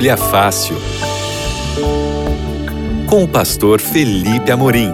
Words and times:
Bíblia 0.00 0.16
Fácil. 0.16 0.76
Com 3.06 3.24
o 3.24 3.28
pastor 3.28 3.82
Felipe 3.82 4.50
Amorim. 4.50 4.90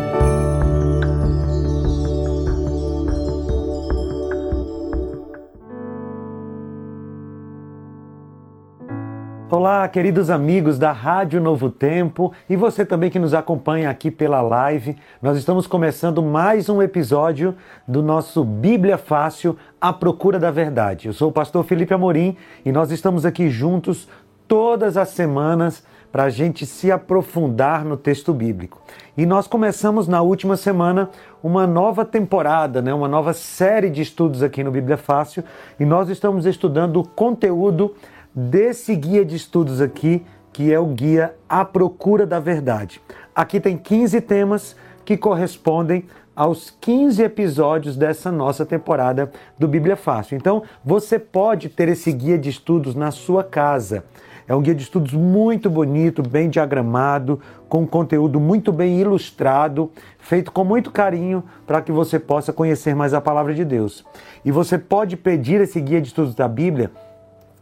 Olá, 9.48 9.88
queridos 9.88 10.28
amigos 10.28 10.76
da 10.76 10.90
Rádio 10.90 11.40
Novo 11.40 11.70
Tempo 11.70 12.32
e 12.50 12.56
você 12.56 12.84
também 12.84 13.08
que 13.08 13.20
nos 13.20 13.32
acompanha 13.32 13.88
aqui 13.88 14.10
pela 14.10 14.42
live. 14.42 14.96
Nós 15.22 15.38
estamos 15.38 15.68
começando 15.68 16.20
mais 16.20 16.68
um 16.68 16.82
episódio 16.82 17.54
do 17.86 18.02
nosso 18.02 18.42
Bíblia 18.42 18.98
Fácil, 18.98 19.56
A 19.80 19.92
Procura 19.92 20.40
da 20.40 20.50
Verdade. 20.50 21.06
Eu 21.06 21.12
sou 21.12 21.28
o 21.28 21.32
pastor 21.32 21.62
Felipe 21.64 21.94
Amorim 21.94 22.36
e 22.64 22.72
nós 22.72 22.90
estamos 22.90 23.24
aqui 23.24 23.48
juntos 23.48 24.08
todas 24.48 24.96
as 24.96 25.10
semanas 25.10 25.82
para 26.10 26.24
a 26.24 26.30
gente 26.30 26.64
se 26.64 26.90
aprofundar 26.90 27.84
no 27.84 27.96
texto 27.96 28.32
bíblico. 28.32 28.80
E 29.16 29.26
nós 29.26 29.46
começamos 29.46 30.08
na 30.08 30.22
última 30.22 30.56
semana 30.56 31.10
uma 31.42 31.66
nova 31.66 32.04
temporada, 32.04 32.80
né, 32.80 32.94
uma 32.94 33.08
nova 33.08 33.32
série 33.32 33.90
de 33.90 34.02
estudos 34.02 34.42
aqui 34.42 34.64
no 34.64 34.70
Bíblia 34.70 34.96
Fácil 34.96 35.44
e 35.78 35.84
nós 35.84 36.08
estamos 36.08 36.46
estudando 36.46 37.00
o 37.00 37.06
conteúdo 37.06 37.94
desse 38.34 38.94
guia 38.94 39.24
de 39.24 39.36
estudos 39.36 39.80
aqui, 39.80 40.24
que 40.52 40.72
é 40.72 40.78
o 40.78 40.86
guia 40.86 41.34
A 41.48 41.64
Procura 41.64 42.26
da 42.26 42.40
Verdade. 42.40 43.00
Aqui 43.34 43.60
tem 43.60 43.76
15 43.76 44.20
temas 44.22 44.76
que 45.04 45.16
correspondem 45.16 46.04
aos 46.34 46.70
15 46.80 47.22
episódios 47.22 47.96
dessa 47.96 48.30
nossa 48.30 48.66
temporada 48.66 49.30
do 49.58 49.66
Bíblia 49.66 49.96
Fácil. 49.96 50.36
Então, 50.36 50.62
você 50.84 51.18
pode 51.18 51.70
ter 51.70 51.88
esse 51.88 52.12
guia 52.12 52.38
de 52.38 52.50
estudos 52.50 52.94
na 52.94 53.10
sua 53.10 53.42
casa. 53.42 54.04
É 54.48 54.54
um 54.54 54.62
guia 54.62 54.74
de 54.74 54.82
estudos 54.82 55.12
muito 55.12 55.68
bonito, 55.68 56.22
bem 56.22 56.48
diagramado, 56.48 57.40
com 57.68 57.86
conteúdo 57.86 58.38
muito 58.38 58.72
bem 58.72 59.00
ilustrado, 59.00 59.90
feito 60.18 60.52
com 60.52 60.62
muito 60.62 60.90
carinho 60.92 61.42
para 61.66 61.82
que 61.82 61.90
você 61.90 62.18
possa 62.18 62.52
conhecer 62.52 62.94
mais 62.94 63.12
a 63.12 63.20
palavra 63.20 63.52
de 63.52 63.64
Deus. 63.64 64.04
E 64.44 64.52
você 64.52 64.78
pode 64.78 65.16
pedir 65.16 65.60
esse 65.60 65.80
guia 65.80 66.00
de 66.00 66.08
estudos 66.08 66.34
da 66.34 66.46
Bíblia 66.46 66.92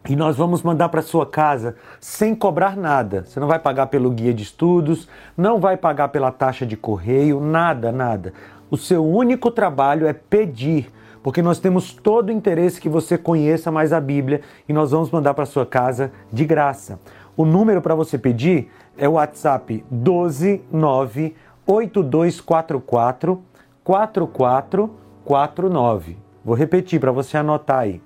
e 0.06 0.14
nós 0.14 0.36
vamos 0.36 0.62
mandar 0.62 0.90
para 0.90 1.00
sua 1.00 1.24
casa 1.24 1.76
sem 1.98 2.34
cobrar 2.34 2.76
nada. 2.76 3.24
Você 3.24 3.40
não 3.40 3.48
vai 3.48 3.58
pagar 3.58 3.86
pelo 3.86 4.10
guia 4.10 4.34
de 4.34 4.42
estudos, 4.42 5.08
não 5.34 5.58
vai 5.58 5.78
pagar 5.78 6.08
pela 6.08 6.30
taxa 6.30 6.66
de 6.66 6.76
correio, 6.76 7.40
nada, 7.40 7.90
nada. 7.90 8.34
O 8.70 8.76
seu 8.76 9.02
único 9.02 9.50
trabalho 9.50 10.06
é 10.06 10.12
pedir, 10.12 10.92
porque 11.24 11.40
nós 11.40 11.58
temos 11.58 11.94
todo 11.94 12.28
o 12.28 12.32
interesse 12.32 12.78
que 12.78 12.88
você 12.88 13.16
conheça 13.16 13.70
mais 13.70 13.94
a 13.94 14.00
Bíblia 14.00 14.42
e 14.68 14.74
nós 14.74 14.90
vamos 14.90 15.10
mandar 15.10 15.32
para 15.32 15.46
sua 15.46 15.64
casa 15.64 16.12
de 16.30 16.44
graça. 16.44 17.00
O 17.34 17.46
número 17.46 17.80
para 17.80 17.94
você 17.94 18.18
pedir 18.18 18.70
é 18.94 19.08
o 19.08 19.12
WhatsApp 19.12 19.82
129 19.90 21.34
8244 21.66 23.42
4449. 23.82 26.18
Vou 26.44 26.54
repetir 26.54 27.00
para 27.00 27.10
você 27.10 27.38
anotar 27.38 27.78
aí. 27.78 28.02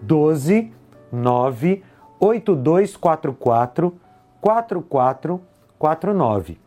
12 0.00 0.72
98244 1.10 3.92
4449. 4.40 6.60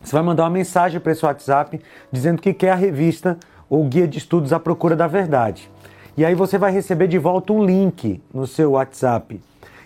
Você 0.00 0.12
vai 0.12 0.22
mandar 0.22 0.44
uma 0.44 0.50
mensagem 0.50 0.98
para 0.98 1.12
esse 1.12 1.26
WhatsApp 1.26 1.78
dizendo 2.10 2.40
que 2.40 2.54
quer 2.54 2.70
a 2.70 2.76
revista 2.76 3.38
ou 3.68 3.84
guia 3.84 4.06
de 4.06 4.18
estudos 4.18 4.52
à 4.52 4.60
procura 4.60 4.96
da 4.96 5.06
verdade. 5.06 5.70
E 6.16 6.24
aí 6.24 6.34
você 6.34 6.58
vai 6.58 6.72
receber 6.72 7.06
de 7.06 7.18
volta 7.18 7.52
um 7.52 7.64
link 7.64 8.20
no 8.32 8.46
seu 8.46 8.72
WhatsApp. 8.72 9.40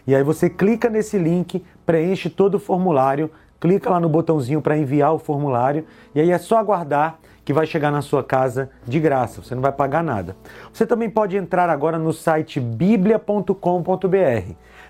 E 0.07 0.15
aí 0.15 0.23
você 0.23 0.49
clica 0.49 0.89
nesse 0.89 1.19
link, 1.19 1.65
preenche 1.85 2.31
todo 2.31 2.55
o 2.55 2.59
formulário, 2.59 3.31
clica 3.61 3.91
lá 3.91 4.01
no 4.01 4.09
botãozinho 4.09 4.61
para 4.61 4.77
enviar 4.77 5.15
o 5.15 5.19
formulário 5.19 5.85
e 6.15 6.21
aí 6.21 6.31
é 6.31 6.39
só 6.39 6.59
aguardar 6.59 7.19
que 7.45 7.53
vai 7.53 7.67
chegar 7.67 7.91
na 7.91 8.01
sua 8.01 8.23
casa 8.23 8.71
de 8.87 8.99
graça, 9.01 9.43
você 9.43 9.55
não 9.55 9.63
vai 9.63 9.73
pagar 9.73 10.03
nada. 10.03 10.37
Você 10.73 10.87
também 10.87 11.11
pode 11.11 11.37
entrar 11.37 11.69
agora 11.69 11.99
no 11.99 12.13
site 12.13 12.61
biblia.com.br. 12.61 13.55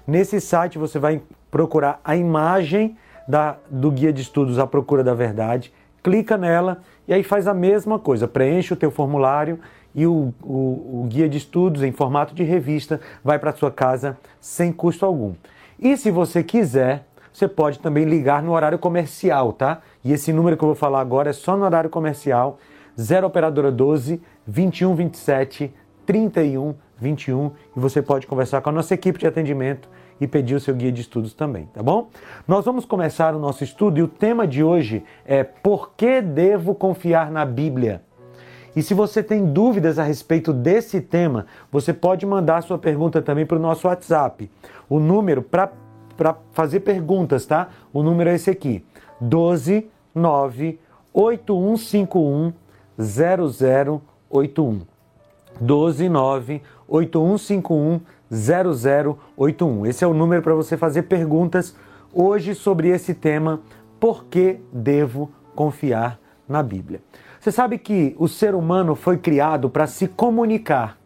Nesse 0.06 0.40
site 0.40 0.78
você 0.78 0.98
vai 0.98 1.22
procurar 1.50 2.00
a 2.04 2.16
imagem 2.16 2.96
da, 3.26 3.56
do 3.70 3.90
guia 3.90 4.12
de 4.12 4.22
estudos 4.22 4.58
à 4.58 4.66
procura 4.66 5.02
da 5.02 5.14
verdade, 5.14 5.72
clica 6.02 6.36
nela 6.36 6.82
e 7.06 7.12
aí 7.12 7.22
faz 7.22 7.46
a 7.48 7.54
mesma 7.54 7.98
coisa, 7.98 8.28
preenche 8.28 8.72
o 8.72 8.76
teu 8.76 8.90
formulário 8.90 9.58
e 9.94 10.06
o, 10.06 10.32
o, 10.42 11.02
o 11.02 11.06
guia 11.08 11.28
de 11.28 11.38
estudos 11.38 11.82
em 11.82 11.92
formato 11.92 12.34
de 12.34 12.42
revista 12.42 13.00
vai 13.22 13.38
para 13.38 13.52
sua 13.52 13.70
casa 13.70 14.16
sem 14.40 14.72
custo 14.72 15.04
algum. 15.04 15.34
E 15.78 15.96
se 15.96 16.10
você 16.10 16.42
quiser, 16.42 17.04
você 17.32 17.48
pode 17.48 17.78
também 17.78 18.04
ligar 18.04 18.42
no 18.42 18.52
horário 18.52 18.78
comercial, 18.78 19.52
tá? 19.52 19.80
E 20.04 20.12
esse 20.12 20.32
número 20.32 20.56
que 20.56 20.62
eu 20.62 20.68
vou 20.68 20.76
falar 20.76 21.00
agora 21.00 21.30
é 21.30 21.32
só 21.32 21.56
no 21.56 21.64
horário 21.64 21.90
comercial, 21.90 22.58
0 23.00 23.26
operadora 23.26 23.72
12 23.72 24.20
21 24.46 24.94
27 24.94 25.74
31 26.06 26.74
21 26.98 27.50
e 27.76 27.80
você 27.80 28.02
pode 28.02 28.26
conversar 28.26 28.60
com 28.60 28.68
a 28.68 28.72
nossa 28.72 28.94
equipe 28.94 29.18
de 29.18 29.26
atendimento 29.26 29.88
e 30.22 30.28
pedir 30.28 30.54
o 30.54 30.60
seu 30.60 30.72
guia 30.72 30.92
de 30.92 31.00
estudos 31.00 31.34
também, 31.34 31.66
tá 31.74 31.82
bom? 31.82 32.08
Nós 32.46 32.64
vamos 32.64 32.84
começar 32.84 33.34
o 33.34 33.40
nosso 33.40 33.64
estudo 33.64 33.98
e 33.98 34.02
o 34.04 34.06
tema 34.06 34.46
de 34.46 34.62
hoje 34.62 35.02
é 35.26 35.42
Por 35.42 35.94
que 35.96 36.22
devo 36.22 36.76
confiar 36.76 37.28
na 37.28 37.44
Bíblia? 37.44 38.02
E 38.76 38.84
se 38.84 38.94
você 38.94 39.20
tem 39.20 39.44
dúvidas 39.44 39.98
a 39.98 40.04
respeito 40.04 40.52
desse 40.52 41.00
tema, 41.00 41.46
você 41.72 41.92
pode 41.92 42.24
mandar 42.24 42.62
sua 42.62 42.78
pergunta 42.78 43.20
também 43.20 43.44
para 43.44 43.56
o 43.56 43.60
nosso 43.60 43.88
WhatsApp. 43.88 44.48
O 44.88 45.00
número 45.00 45.42
para 45.42 45.72
fazer 46.52 46.78
perguntas, 46.80 47.44
tá? 47.44 47.70
O 47.92 48.00
número 48.00 48.30
é 48.30 48.36
esse 48.36 48.48
aqui: 48.48 48.84
12 49.20 49.90
9 50.14 50.78
8151 51.12 52.52
0081. 52.96 54.82
12 55.60 56.08
9 56.08 56.62
8151 56.88 58.00
0081. 58.32 59.86
Esse 59.86 60.04
é 60.04 60.06
o 60.06 60.14
número 60.14 60.40
para 60.40 60.54
você 60.54 60.76
fazer 60.76 61.02
perguntas 61.02 61.76
hoje 62.12 62.54
sobre 62.54 62.88
esse 62.88 63.12
tema: 63.12 63.60
por 64.00 64.24
que 64.24 64.58
devo 64.72 65.30
confiar 65.54 66.18
na 66.48 66.62
Bíblia? 66.62 67.02
Você 67.38 67.52
sabe 67.52 67.76
que 67.76 68.16
o 68.18 68.28
ser 68.28 68.54
humano 68.54 68.94
foi 68.94 69.18
criado 69.18 69.68
para 69.68 69.86
se 69.86 70.08
comunicar, 70.08 70.96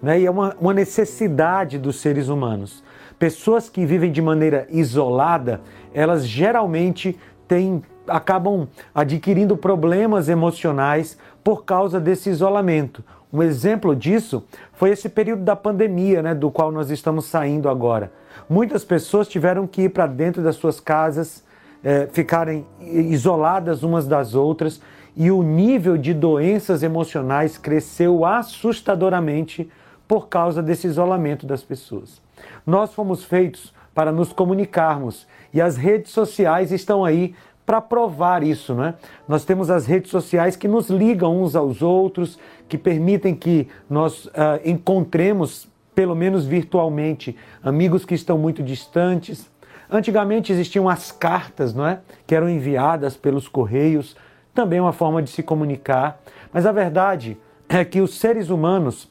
né? 0.00 0.20
E 0.20 0.26
é 0.26 0.30
uma, 0.30 0.56
uma 0.60 0.72
necessidade 0.72 1.78
dos 1.78 2.00
seres 2.00 2.28
humanos. 2.28 2.82
Pessoas 3.18 3.68
que 3.68 3.84
vivem 3.84 4.10
de 4.10 4.22
maneira 4.22 4.66
isolada, 4.70 5.60
elas 5.92 6.26
geralmente 6.26 7.18
têm, 7.46 7.82
acabam 8.08 8.66
adquirindo 8.94 9.56
problemas 9.56 10.28
emocionais 10.28 11.18
por 11.44 11.64
causa 11.64 12.00
desse 12.00 12.30
isolamento. 12.30 13.04
Um 13.32 13.42
exemplo 13.42 13.96
disso 13.96 14.44
foi 14.72 14.90
esse 14.90 15.08
período 15.08 15.42
da 15.42 15.56
pandemia, 15.56 16.22
né, 16.22 16.34
do 16.34 16.50
qual 16.50 16.70
nós 16.70 16.90
estamos 16.90 17.24
saindo 17.24 17.68
agora. 17.68 18.12
Muitas 18.48 18.84
pessoas 18.84 19.26
tiveram 19.26 19.66
que 19.66 19.82
ir 19.82 19.88
para 19.88 20.06
dentro 20.06 20.42
das 20.42 20.56
suas 20.56 20.78
casas, 20.78 21.42
é, 21.82 22.06
ficarem 22.12 22.66
isoladas 22.80 23.82
umas 23.82 24.06
das 24.06 24.34
outras, 24.34 24.82
e 25.16 25.30
o 25.30 25.42
nível 25.42 25.96
de 25.96 26.12
doenças 26.12 26.82
emocionais 26.82 27.56
cresceu 27.56 28.24
assustadoramente 28.24 29.70
por 30.06 30.28
causa 30.28 30.62
desse 30.62 30.86
isolamento 30.86 31.46
das 31.46 31.62
pessoas. 31.62 32.20
Nós 32.66 32.92
fomos 32.92 33.24
feitos 33.24 33.72
para 33.94 34.12
nos 34.12 34.32
comunicarmos 34.32 35.26
e 35.52 35.60
as 35.60 35.76
redes 35.76 36.12
sociais 36.12 36.72
estão 36.72 37.04
aí 37.04 37.34
para 37.64 37.80
provar 37.80 38.42
isso, 38.42 38.74
né? 38.74 38.94
Nós 39.26 39.44
temos 39.44 39.70
as 39.70 39.86
redes 39.86 40.10
sociais 40.10 40.56
que 40.56 40.66
nos 40.66 40.90
ligam 40.90 41.42
uns 41.42 41.54
aos 41.54 41.80
outros, 41.80 42.38
que 42.68 42.76
permitem 42.76 43.34
que 43.34 43.68
nós 43.88 44.26
uh, 44.26 44.60
encontremos, 44.64 45.68
pelo 45.94 46.14
menos 46.14 46.44
virtualmente, 46.44 47.36
amigos 47.62 48.04
que 48.04 48.14
estão 48.14 48.36
muito 48.36 48.62
distantes. 48.62 49.50
Antigamente 49.90 50.52
existiam 50.52 50.88
as 50.88 51.12
cartas, 51.12 51.72
não 51.74 51.86
é? 51.86 52.00
Que 52.26 52.34
eram 52.34 52.48
enviadas 52.48 53.16
pelos 53.16 53.46
correios, 53.46 54.16
também 54.54 54.80
uma 54.80 54.92
forma 54.92 55.22
de 55.22 55.30
se 55.30 55.42
comunicar. 55.42 56.20
Mas 56.52 56.66
a 56.66 56.72
verdade 56.72 57.38
é 57.68 57.84
que 57.84 58.00
os 58.00 58.18
seres 58.18 58.50
humanos 58.50 59.10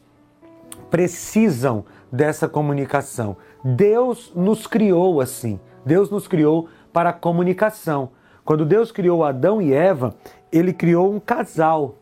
precisam 0.90 1.86
dessa 2.12 2.50
comunicação. 2.50 3.38
Deus 3.64 4.32
nos 4.36 4.68
criou 4.68 5.22
assim. 5.22 5.60
Deus 5.86 6.12
nos 6.12 6.28
criou 6.28 6.68
para 6.92 7.10
a 7.10 7.14
comunicação. 7.14 8.10
Quando 8.44 8.66
Deus 8.66 8.92
criou 8.92 9.24
Adão 9.24 9.62
e 9.62 9.74
Eva, 9.74 10.16
ele 10.52 10.74
criou 10.74 11.14
um 11.14 11.20
casal. 11.20 11.96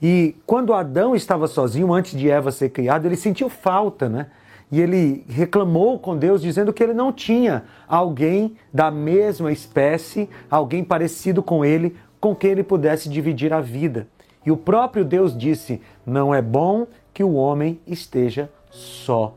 E 0.00 0.36
quando 0.46 0.74
Adão 0.74 1.14
estava 1.14 1.46
sozinho, 1.46 1.92
antes 1.92 2.18
de 2.18 2.30
Eva 2.30 2.50
ser 2.50 2.70
criada, 2.70 3.06
ele 3.06 3.16
sentiu 3.16 3.48
falta, 3.48 4.08
né? 4.08 4.26
E 4.70 4.80
ele 4.80 5.24
reclamou 5.28 5.98
com 5.98 6.16
Deus, 6.16 6.42
dizendo 6.42 6.72
que 6.72 6.82
ele 6.82 6.92
não 6.92 7.12
tinha 7.12 7.64
alguém 7.88 8.56
da 8.72 8.90
mesma 8.90 9.50
espécie, 9.50 10.28
alguém 10.50 10.84
parecido 10.84 11.42
com 11.42 11.64
ele, 11.64 11.96
com 12.20 12.34
quem 12.34 12.50
ele 12.50 12.62
pudesse 12.62 13.08
dividir 13.08 13.52
a 13.52 13.60
vida. 13.60 14.06
E 14.44 14.50
o 14.50 14.56
próprio 14.56 15.04
Deus 15.04 15.36
disse: 15.36 15.80
Não 16.04 16.34
é 16.34 16.42
bom 16.42 16.86
que 17.14 17.24
o 17.24 17.34
homem 17.34 17.80
esteja 17.86 18.50
só. 18.70 19.34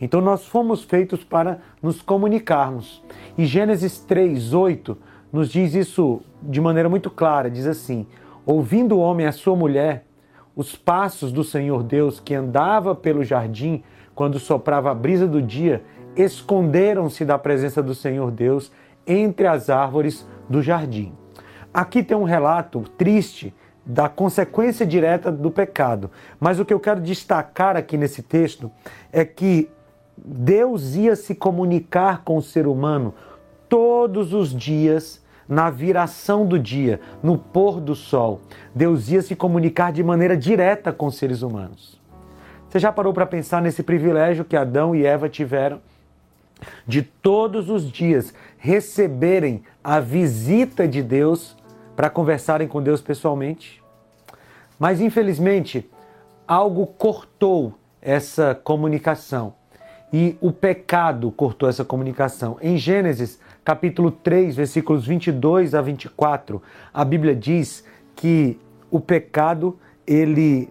Então 0.00 0.20
nós 0.20 0.44
fomos 0.44 0.82
feitos 0.82 1.22
para 1.22 1.60
nos 1.80 2.02
comunicarmos. 2.02 3.02
E 3.38 3.46
Gênesis 3.46 4.04
3:8 4.06 4.96
nos 5.34 5.50
diz 5.50 5.74
isso 5.74 6.20
de 6.40 6.60
maneira 6.60 6.88
muito 6.88 7.10
clara, 7.10 7.50
diz 7.50 7.66
assim: 7.66 8.06
Ouvindo 8.46 8.94
o 8.94 9.00
homem 9.00 9.26
a 9.26 9.32
sua 9.32 9.56
mulher, 9.56 10.06
os 10.54 10.76
passos 10.76 11.32
do 11.32 11.42
Senhor 11.42 11.82
Deus 11.82 12.20
que 12.20 12.36
andava 12.36 12.94
pelo 12.94 13.24
jardim 13.24 13.82
quando 14.14 14.38
soprava 14.38 14.92
a 14.92 14.94
brisa 14.94 15.26
do 15.26 15.42
dia, 15.42 15.82
esconderam-se 16.14 17.24
da 17.24 17.36
presença 17.36 17.82
do 17.82 17.96
Senhor 17.96 18.30
Deus 18.30 18.70
entre 19.04 19.48
as 19.48 19.68
árvores 19.68 20.24
do 20.48 20.62
jardim. 20.62 21.12
Aqui 21.72 22.04
tem 22.04 22.16
um 22.16 22.22
relato 22.22 22.82
triste 22.96 23.52
da 23.84 24.08
consequência 24.08 24.86
direta 24.86 25.32
do 25.32 25.50
pecado. 25.50 26.12
Mas 26.38 26.60
o 26.60 26.64
que 26.64 26.72
eu 26.72 26.78
quero 26.78 27.00
destacar 27.00 27.76
aqui 27.76 27.96
nesse 27.96 28.22
texto 28.22 28.70
é 29.12 29.24
que 29.24 29.68
Deus 30.16 30.94
ia 30.94 31.16
se 31.16 31.34
comunicar 31.34 32.22
com 32.22 32.36
o 32.36 32.42
ser 32.42 32.68
humano 32.68 33.12
todos 33.68 34.32
os 34.32 34.54
dias 34.54 35.23
na 35.48 35.70
viração 35.70 36.46
do 36.46 36.58
dia, 36.58 37.00
no 37.22 37.36
pôr 37.36 37.80
do 37.80 37.94
sol. 37.94 38.40
Deus 38.74 39.08
ia 39.08 39.22
se 39.22 39.36
comunicar 39.36 39.92
de 39.92 40.02
maneira 40.02 40.36
direta 40.36 40.92
com 40.92 41.06
os 41.06 41.16
seres 41.16 41.42
humanos. 41.42 42.00
Você 42.68 42.78
já 42.78 42.90
parou 42.90 43.12
para 43.12 43.26
pensar 43.26 43.62
nesse 43.62 43.82
privilégio 43.82 44.44
que 44.44 44.56
Adão 44.56 44.94
e 44.94 45.06
Eva 45.06 45.28
tiveram 45.28 45.80
de 46.86 47.02
todos 47.02 47.68
os 47.68 47.90
dias 47.90 48.32
receberem 48.58 49.62
a 49.82 50.00
visita 50.00 50.88
de 50.88 51.02
Deus 51.02 51.56
para 51.94 52.10
conversarem 52.10 52.66
com 52.66 52.82
Deus 52.82 53.00
pessoalmente? 53.00 53.82
Mas 54.78 55.00
infelizmente, 55.00 55.88
algo 56.48 56.86
cortou 56.86 57.74
essa 58.00 58.54
comunicação. 58.54 59.54
E 60.12 60.36
o 60.40 60.52
pecado 60.52 61.30
cortou 61.32 61.68
essa 61.68 61.84
comunicação. 61.84 62.56
Em 62.60 62.76
Gênesis, 62.76 63.38
capítulo 63.64 64.10
3, 64.10 64.56
versículos 64.56 65.06
22 65.06 65.74
a 65.74 65.80
24, 65.80 66.62
a 66.92 67.04
Bíblia 67.04 67.34
diz 67.34 67.84
que 68.14 68.58
o 68.90 69.00
pecado 69.00 69.78
ele 70.06 70.68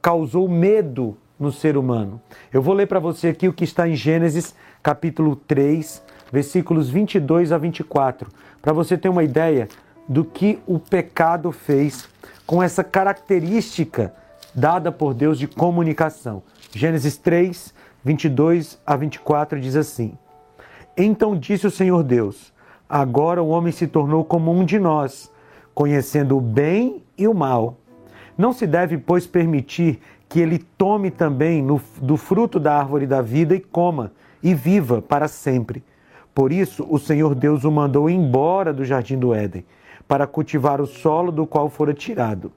causou 0.00 0.48
medo 0.48 1.16
no 1.38 1.50
ser 1.50 1.76
humano. 1.76 2.20
Eu 2.52 2.62
vou 2.62 2.74
ler 2.74 2.86
para 2.86 3.00
você 3.00 3.28
aqui 3.28 3.48
o 3.48 3.52
que 3.52 3.64
está 3.64 3.88
em 3.88 3.94
Gênesis, 3.94 4.54
capítulo 4.82 5.34
3, 5.34 6.02
versículos 6.32 6.88
22 6.88 7.52
a 7.52 7.58
24, 7.58 8.30
para 8.62 8.72
você 8.72 8.96
ter 8.96 9.08
uma 9.08 9.24
ideia 9.24 9.68
do 10.08 10.24
que 10.24 10.58
o 10.66 10.78
pecado 10.78 11.50
fez 11.52 12.08
com 12.46 12.62
essa 12.62 12.82
característica 12.82 14.14
dada 14.54 14.90
por 14.90 15.12
Deus 15.12 15.38
de 15.38 15.46
comunicação. 15.46 16.42
Gênesis 16.72 17.16
3, 17.16 17.74
22 18.04 18.78
a 18.86 18.96
24 18.96 19.60
diz 19.60 19.76
assim: 19.76 20.16
Então 21.00 21.36
disse 21.36 21.64
o 21.64 21.70
Senhor 21.70 22.02
Deus: 22.02 22.52
Agora 22.88 23.40
o 23.40 23.48
homem 23.48 23.70
se 23.70 23.86
tornou 23.86 24.24
como 24.24 24.50
um 24.50 24.64
de 24.64 24.80
nós, 24.80 25.30
conhecendo 25.72 26.36
o 26.36 26.40
bem 26.40 27.04
e 27.16 27.28
o 27.28 27.32
mal. 27.32 27.76
Não 28.36 28.52
se 28.52 28.66
deve, 28.66 28.98
pois, 28.98 29.24
permitir 29.24 30.00
que 30.28 30.40
ele 30.40 30.58
tome 30.58 31.12
também 31.12 31.62
no, 31.62 31.80
do 32.02 32.16
fruto 32.16 32.58
da 32.58 32.76
árvore 32.76 33.06
da 33.06 33.22
vida 33.22 33.54
e 33.54 33.60
coma, 33.60 34.12
e 34.42 34.54
viva 34.54 35.00
para 35.00 35.28
sempre. 35.28 35.84
Por 36.34 36.52
isso, 36.52 36.84
o 36.90 36.98
Senhor 36.98 37.34
Deus 37.34 37.64
o 37.64 37.70
mandou 37.70 38.10
embora 38.10 38.72
do 38.72 38.84
jardim 38.84 39.18
do 39.18 39.32
Éden 39.32 39.64
para 40.06 40.26
cultivar 40.26 40.80
o 40.80 40.86
solo 40.86 41.30
do 41.30 41.46
qual 41.46 41.68
fora 41.68 41.94
tirado. 41.94 42.50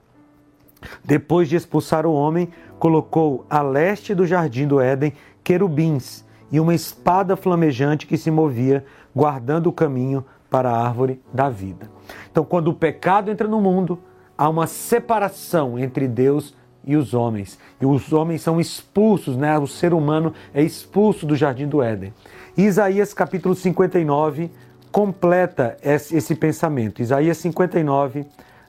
Depois 1.04 1.48
de 1.48 1.56
expulsar 1.56 2.08
o 2.08 2.14
homem, 2.14 2.50
colocou 2.80 3.46
a 3.50 3.62
leste 3.62 4.16
do 4.16 4.26
jardim 4.26 4.68
do 4.68 4.80
Éden 4.80 5.14
querubins 5.44 6.26
e 6.52 6.60
uma 6.60 6.76
espada 6.76 7.36
flamejante 7.36 8.06
que 8.06 8.18
se 8.18 8.30
movia, 8.30 8.86
guardando 9.16 9.68
o 9.68 9.74
caminho 9.74 10.26
para 10.50 10.70
a 10.70 10.86
árvore 10.86 11.22
da 11.34 11.50
vida. 11.50 11.90
Então, 12.30 12.44
quando 12.44 12.68
o 12.68 12.74
pecado 12.74 13.32
entra 13.32 13.48
no 13.48 13.62
mundo, 13.62 14.00
há 14.38 14.50
uma 14.50 14.68
separação 14.68 15.80
entre 15.80 16.08
Deus 16.08 16.54
e 16.84 16.96
os 16.96 17.14
homens. 17.14 17.58
E 17.80 17.86
os 17.86 18.12
homens 18.12 18.42
são 18.42 18.60
expulsos, 18.60 19.38
né? 19.38 19.58
O 19.58 19.68
ser 19.68 19.94
humano 19.94 20.34
é 20.54 20.62
expulso 20.62 21.26
do 21.26 21.36
jardim 21.36 21.68
do 21.68 21.82
Éden. 21.82 22.14
Isaías 22.58 23.14
capítulo 23.14 23.56
59, 23.56 24.52
completa 24.92 25.78
esse 25.82 26.36
pensamento. 26.36 27.02
Isaías 27.02 27.38
59, 27.38 28.26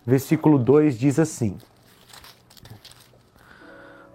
versículo 0.07 0.59
2 0.59 0.97
diz 0.97 1.19
assim: 1.19 1.57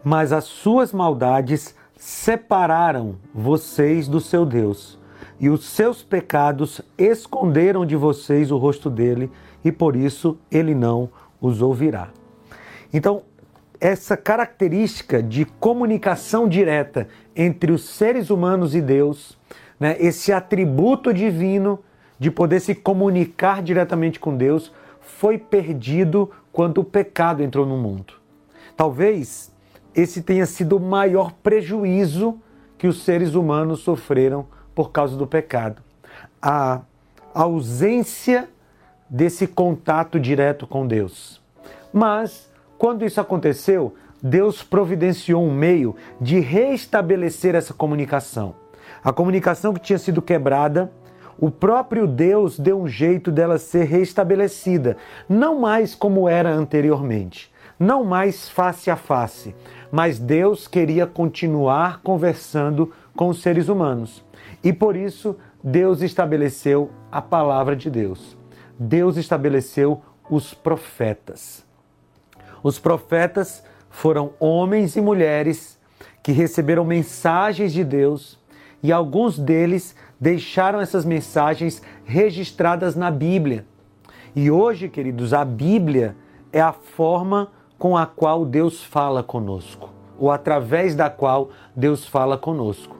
Mas 0.03 0.31
as 0.31 0.45
suas 0.45 0.93
maldades 0.93 1.75
separaram 1.97 3.15
vocês 3.33 4.07
do 4.07 4.21
seu 4.21 4.45
Deus, 4.45 4.97
e 5.39 5.49
os 5.49 5.65
seus 5.65 6.03
pecados 6.03 6.81
esconderam 6.97 7.85
de 7.85 7.95
vocês 7.95 8.51
o 8.51 8.57
rosto 8.57 8.89
dele, 8.89 9.31
e 9.63 9.71
por 9.71 9.95
isso 9.95 10.37
ele 10.51 10.73
não 10.73 11.09
os 11.41 11.61
ouvirá. 11.61 12.09
Então, 12.93 13.23
essa 13.79 14.17
característica 14.17 15.21
de 15.21 15.45
comunicação 15.45 16.47
direta 16.47 17.07
entre 17.35 17.71
os 17.71 17.83
seres 17.83 18.29
humanos 18.29 18.73
e 18.73 18.81
Deus, 18.81 19.37
né, 19.79 19.95
esse 19.99 20.31
atributo 20.31 21.13
divino 21.13 21.79
de 22.19 22.31
poder 22.31 22.59
se 22.59 22.73
comunicar 22.73 23.61
diretamente 23.61 24.19
com 24.19 24.35
Deus 24.35 24.71
foi 24.99 25.37
perdido 25.37 26.31
quando 26.51 26.79
o 26.79 26.83
pecado 26.83 27.43
entrou 27.43 27.65
no 27.65 27.77
mundo. 27.77 28.13
Talvez 28.75 29.51
esse 29.97 30.21
tenha 30.21 30.45
sido 30.45 30.77
o 30.77 30.79
maior 30.79 31.31
prejuízo 31.43 32.39
que 32.77 32.87
os 32.87 33.03
seres 33.03 33.33
humanos 33.33 33.79
sofreram 33.79 34.45
por 34.75 34.91
causa 34.91 35.17
do 35.17 35.25
pecado. 35.25 35.81
A 36.39 36.81
ausência 37.33 38.47
desse 39.09 39.47
contato 39.47 40.19
direto 40.19 40.67
com 40.67 40.85
Deus. 40.85 41.41
Mas, 41.91 42.47
quando 42.77 43.03
isso 43.03 43.19
aconteceu, 43.19 43.95
Deus 44.21 44.61
providenciou 44.61 45.43
um 45.43 45.53
meio 45.53 45.95
de 46.21 46.39
restabelecer 46.39 47.55
essa 47.55 47.73
comunicação. 47.73 48.53
A 49.03 49.11
comunicação 49.11 49.73
que 49.73 49.79
tinha 49.79 49.97
sido 49.97 50.21
quebrada 50.21 50.91
o 51.39 51.51
próprio 51.51 52.07
Deus 52.07 52.57
deu 52.57 52.81
um 52.81 52.87
jeito 52.87 53.31
dela 53.31 53.59
ser 53.59 53.83
restabelecida, 53.83 54.97
não 55.29 55.59
mais 55.59 55.93
como 55.93 56.27
era 56.27 56.51
anteriormente, 56.51 57.51
não 57.79 58.03
mais 58.03 58.49
face 58.49 58.89
a 58.89 58.95
face, 58.95 59.55
mas 59.91 60.19
Deus 60.19 60.67
queria 60.67 61.05
continuar 61.05 62.01
conversando 62.01 62.91
com 63.15 63.29
os 63.29 63.41
seres 63.41 63.69
humanos. 63.69 64.23
E 64.63 64.73
por 64.73 64.95
isso 64.95 65.35
Deus 65.63 66.01
estabeleceu 66.01 66.91
a 67.11 67.21
palavra 67.21 67.75
de 67.75 67.89
Deus. 67.89 68.37
Deus 68.79 69.17
estabeleceu 69.17 70.01
os 70.29 70.53
profetas. 70.53 71.65
Os 72.61 72.79
profetas 72.79 73.63
foram 73.89 74.33
homens 74.39 74.95
e 74.95 75.01
mulheres 75.01 75.79
que 76.21 76.31
receberam 76.31 76.83
mensagens 76.83 77.71
de 77.71 77.83
Deus 77.83 78.39
e 78.83 78.91
alguns 78.91 79.39
deles 79.39 79.95
deixaram 80.19 80.79
essas 80.79 81.05
mensagens 81.05 81.81
registradas 82.05 82.95
na 82.95 83.09
Bíblia. 83.09 83.65
E 84.35 84.51
hoje, 84.51 84.89
queridos, 84.89 85.33
a 85.33 85.43
Bíblia 85.43 86.15
é 86.51 86.61
a 86.61 86.73
forma 86.73 87.51
com 87.77 87.95
a 87.95 88.05
qual 88.05 88.45
Deus 88.45 88.83
fala 88.83 89.21
conosco, 89.21 89.89
ou 90.17 90.31
através 90.31 90.95
da 90.95 91.09
qual 91.09 91.49
Deus 91.75 92.05
fala 92.05 92.37
conosco. 92.37 92.95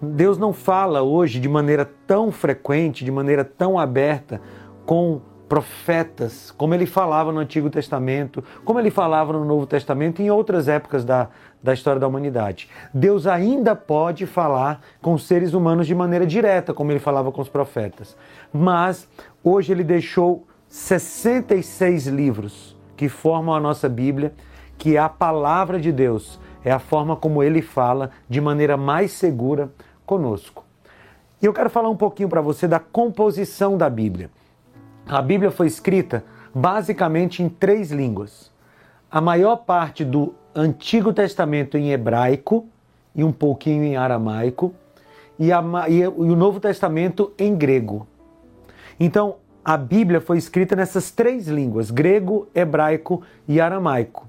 Deus 0.00 0.38
não 0.38 0.52
fala 0.52 1.02
hoje 1.02 1.40
de 1.40 1.48
maneira 1.48 1.90
tão 2.06 2.30
frequente, 2.30 3.04
de 3.04 3.10
maneira 3.10 3.44
tão 3.44 3.78
aberta 3.78 4.40
com 4.84 5.20
profetas, 5.48 6.50
como 6.50 6.74
ele 6.74 6.86
falava 6.86 7.32
no 7.32 7.38
Antigo 7.38 7.70
Testamento, 7.70 8.42
como 8.64 8.78
ele 8.78 8.90
falava 8.90 9.32
no 9.32 9.44
Novo 9.44 9.66
Testamento 9.66 10.20
e 10.20 10.26
em 10.26 10.30
outras 10.30 10.68
épocas 10.68 11.04
da, 11.04 11.28
da 11.62 11.72
história 11.72 12.00
da 12.00 12.06
humanidade. 12.06 12.68
Deus 12.92 13.26
ainda 13.26 13.74
pode 13.74 14.26
falar 14.26 14.80
com 15.00 15.16
seres 15.16 15.54
humanos 15.54 15.86
de 15.86 15.94
maneira 15.94 16.26
direta, 16.26 16.74
como 16.74 16.90
ele 16.90 16.98
falava 16.98 17.30
com 17.30 17.40
os 17.40 17.48
profetas. 17.48 18.16
Mas 18.52 19.08
hoje 19.42 19.72
ele 19.72 19.84
deixou 19.84 20.44
66 20.68 22.08
livros 22.08 22.75
que 22.96 23.08
formam 23.08 23.54
a 23.54 23.60
nossa 23.60 23.88
Bíblia, 23.88 24.32
que 24.78 24.96
a 24.96 25.08
palavra 25.08 25.78
de 25.78 25.92
Deus, 25.92 26.38
é 26.64 26.72
a 26.72 26.78
forma 26.78 27.14
como 27.14 27.42
ele 27.42 27.62
fala 27.62 28.10
de 28.28 28.40
maneira 28.40 28.76
mais 28.76 29.12
segura 29.12 29.70
conosco. 30.04 30.64
E 31.40 31.46
eu 31.46 31.52
quero 31.52 31.70
falar 31.70 31.90
um 31.90 31.96
pouquinho 31.96 32.28
para 32.28 32.40
você 32.40 32.66
da 32.66 32.80
composição 32.80 33.76
da 33.76 33.88
Bíblia. 33.90 34.30
A 35.06 35.22
Bíblia 35.22 35.50
foi 35.50 35.66
escrita 35.66 36.24
basicamente 36.54 37.42
em 37.42 37.48
três 37.48 37.92
línguas. 37.92 38.50
A 39.10 39.20
maior 39.20 39.56
parte 39.58 40.04
do 40.04 40.34
Antigo 40.54 41.12
Testamento 41.12 41.76
em 41.76 41.92
hebraico 41.92 42.66
e 43.14 43.22
um 43.22 43.32
pouquinho 43.32 43.84
em 43.84 43.96
aramaico, 43.96 44.74
e, 45.38 45.52
a, 45.52 45.62
e 45.88 46.06
o 46.06 46.34
Novo 46.34 46.60
Testamento 46.60 47.32
em 47.38 47.54
grego. 47.54 48.06
Então, 48.98 49.36
a 49.66 49.76
Bíblia 49.76 50.20
foi 50.20 50.38
escrita 50.38 50.76
nessas 50.76 51.10
três 51.10 51.48
línguas: 51.48 51.90
grego, 51.90 52.46
hebraico 52.54 53.22
e 53.48 53.60
aramaico. 53.60 54.28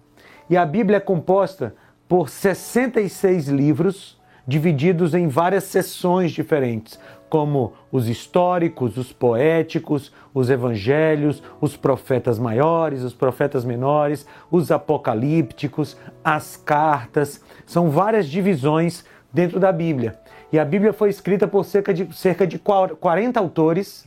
E 0.49 0.57
a 0.57 0.65
Bíblia 0.65 0.97
é 0.97 0.99
composta 0.99 1.75
por 2.07 2.27
66 2.27 3.47
livros 3.47 4.19
divididos 4.47 5.13
em 5.13 5.27
várias 5.27 5.65
seções 5.65 6.31
diferentes, 6.31 6.99
como 7.29 7.73
os 7.91 8.09
históricos, 8.09 8.97
os 8.97 9.13
poéticos, 9.13 10.11
os 10.33 10.49
evangelhos, 10.49 11.43
os 11.61 11.77
profetas 11.77 12.39
maiores, 12.39 13.03
os 13.03 13.13
profetas 13.13 13.63
menores, 13.63 14.25
os 14.49 14.71
apocalípticos, 14.71 15.95
as 16.23 16.57
cartas. 16.57 17.43
São 17.63 17.91
várias 17.91 18.27
divisões 18.27 19.05
dentro 19.31 19.59
da 19.59 19.71
Bíblia. 19.71 20.17
E 20.51 20.57
a 20.57 20.65
Bíblia 20.65 20.93
foi 20.93 21.09
escrita 21.09 21.47
por 21.47 21.63
cerca 21.63 21.93
de, 21.93 22.11
cerca 22.15 22.47
de 22.47 22.57
40 22.57 23.39
autores, 23.39 24.06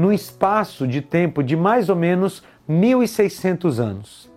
num 0.00 0.10
espaço 0.10 0.88
de 0.88 1.02
tempo 1.02 1.42
de 1.42 1.54
mais 1.54 1.90
ou 1.90 1.94
menos 1.94 2.42
1.600 2.66 3.78
anos. 3.78 4.32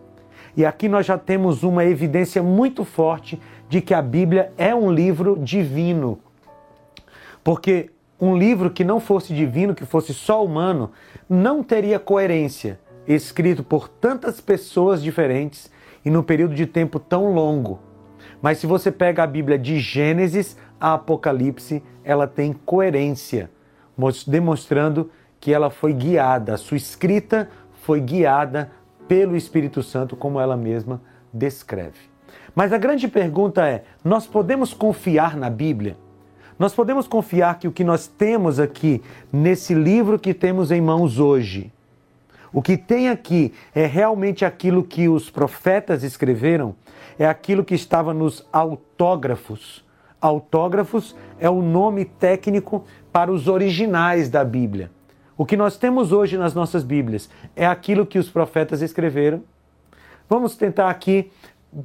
E 0.58 0.66
aqui 0.66 0.90
nós 0.90 1.06
já 1.06 1.18
temos 1.18 1.64
uma 1.64 1.86
evidência 1.86 2.44
muito 2.44 2.84
forte 2.84 3.42
de 3.70 3.80
que 3.80 3.94
a 3.94 4.02
Bíblia 4.02 4.52
é 4.58 4.76
um 4.76 4.92
livro 4.92 5.40
divino. 5.40 6.20
Porque 7.42 7.92
um 8.20 8.36
livro 8.36 8.70
que 8.72 8.84
não 8.84 9.00
fosse 9.00 9.34
divino, 9.34 9.74
que 9.74 9.86
fosse 9.86 10.14
só 10.14 10.44
humano, 10.44 10.92
não 11.30 11.64
teria 11.64 11.98
coerência, 11.98 12.78
escrito 13.08 13.64
por 13.64 13.88
tantas 13.88 14.42
pessoas 14.42 15.02
diferentes 15.02 15.72
e 16.04 16.10
num 16.10 16.24
período 16.24 16.56
de 16.56 16.66
tempo 16.66 17.00
tão 17.00 17.34
longo. 17.34 17.80
Mas 18.42 18.58
se 18.58 18.68
você 18.68 18.92
pega 18.92 19.24
a 19.24 19.28
Bíblia 19.28 19.58
de 19.58 19.80
Gênesis 19.80 20.58
a 20.78 20.96
Apocalipse, 20.96 21.82
ela 22.04 22.28
tem 22.28 22.52
coerência, 22.52 23.50
demonstrando 24.28 25.10
que 25.44 25.54
ela 25.54 25.70
foi 25.70 25.92
guiada, 25.92 26.54
a 26.54 26.58
sua 26.58 26.78
escrita 26.78 27.50
foi 27.82 28.00
guiada 28.00 28.72
pelo 29.10 29.36
Espírito 29.36 29.84
Santo, 29.84 30.16
como 30.16 30.40
ela 30.40 30.56
mesma 30.56 31.02
descreve. 31.34 32.00
Mas 32.56 32.72
a 32.72 32.78
grande 32.78 33.10
pergunta 33.10 33.68
é: 33.68 33.84
nós 34.06 34.26
podemos 34.26 34.74
confiar 34.74 35.36
na 35.36 35.50
Bíblia? 35.50 35.98
Nós 36.58 36.74
podemos 36.74 37.10
confiar 37.10 37.60
que 37.60 37.68
o 37.68 37.74
que 37.74 37.84
nós 37.84 38.08
temos 38.08 38.58
aqui 38.58 39.02
nesse 39.34 39.74
livro 39.74 40.18
que 40.18 40.34
temos 40.34 40.72
em 40.72 40.80
mãos 40.80 41.20
hoje, 41.20 41.74
o 42.54 42.62
que 42.62 42.78
tem 42.78 43.10
aqui 43.10 43.54
é 43.76 43.86
realmente 43.86 44.46
aquilo 44.46 44.82
que 44.82 45.10
os 45.10 45.30
profetas 45.30 46.04
escreveram? 46.04 46.74
É 47.20 47.28
aquilo 47.28 47.66
que 47.66 47.76
estava 47.76 48.14
nos 48.14 48.48
autógrafos 48.50 49.84
Autógrafos 50.24 51.14
é 51.38 51.50
o 51.50 51.62
nome 51.62 52.06
técnico 52.06 52.86
para 53.12 53.30
os 53.30 53.50
originais 53.50 54.30
da 54.30 54.42
Bíblia. 54.46 54.90
O 55.36 55.46
que 55.46 55.58
nós 55.58 55.78
temos 55.78 56.12
hoje 56.12 56.38
nas 56.38 56.54
nossas 56.54 56.84
Bíblias 56.84 57.30
é 57.56 57.66
aquilo 57.66 58.06
que 58.06 58.20
os 58.20 58.30
profetas 58.30 58.82
escreveram. 58.82 59.44
Vamos 60.30 60.56
tentar 60.56 60.90
aqui 60.90 61.32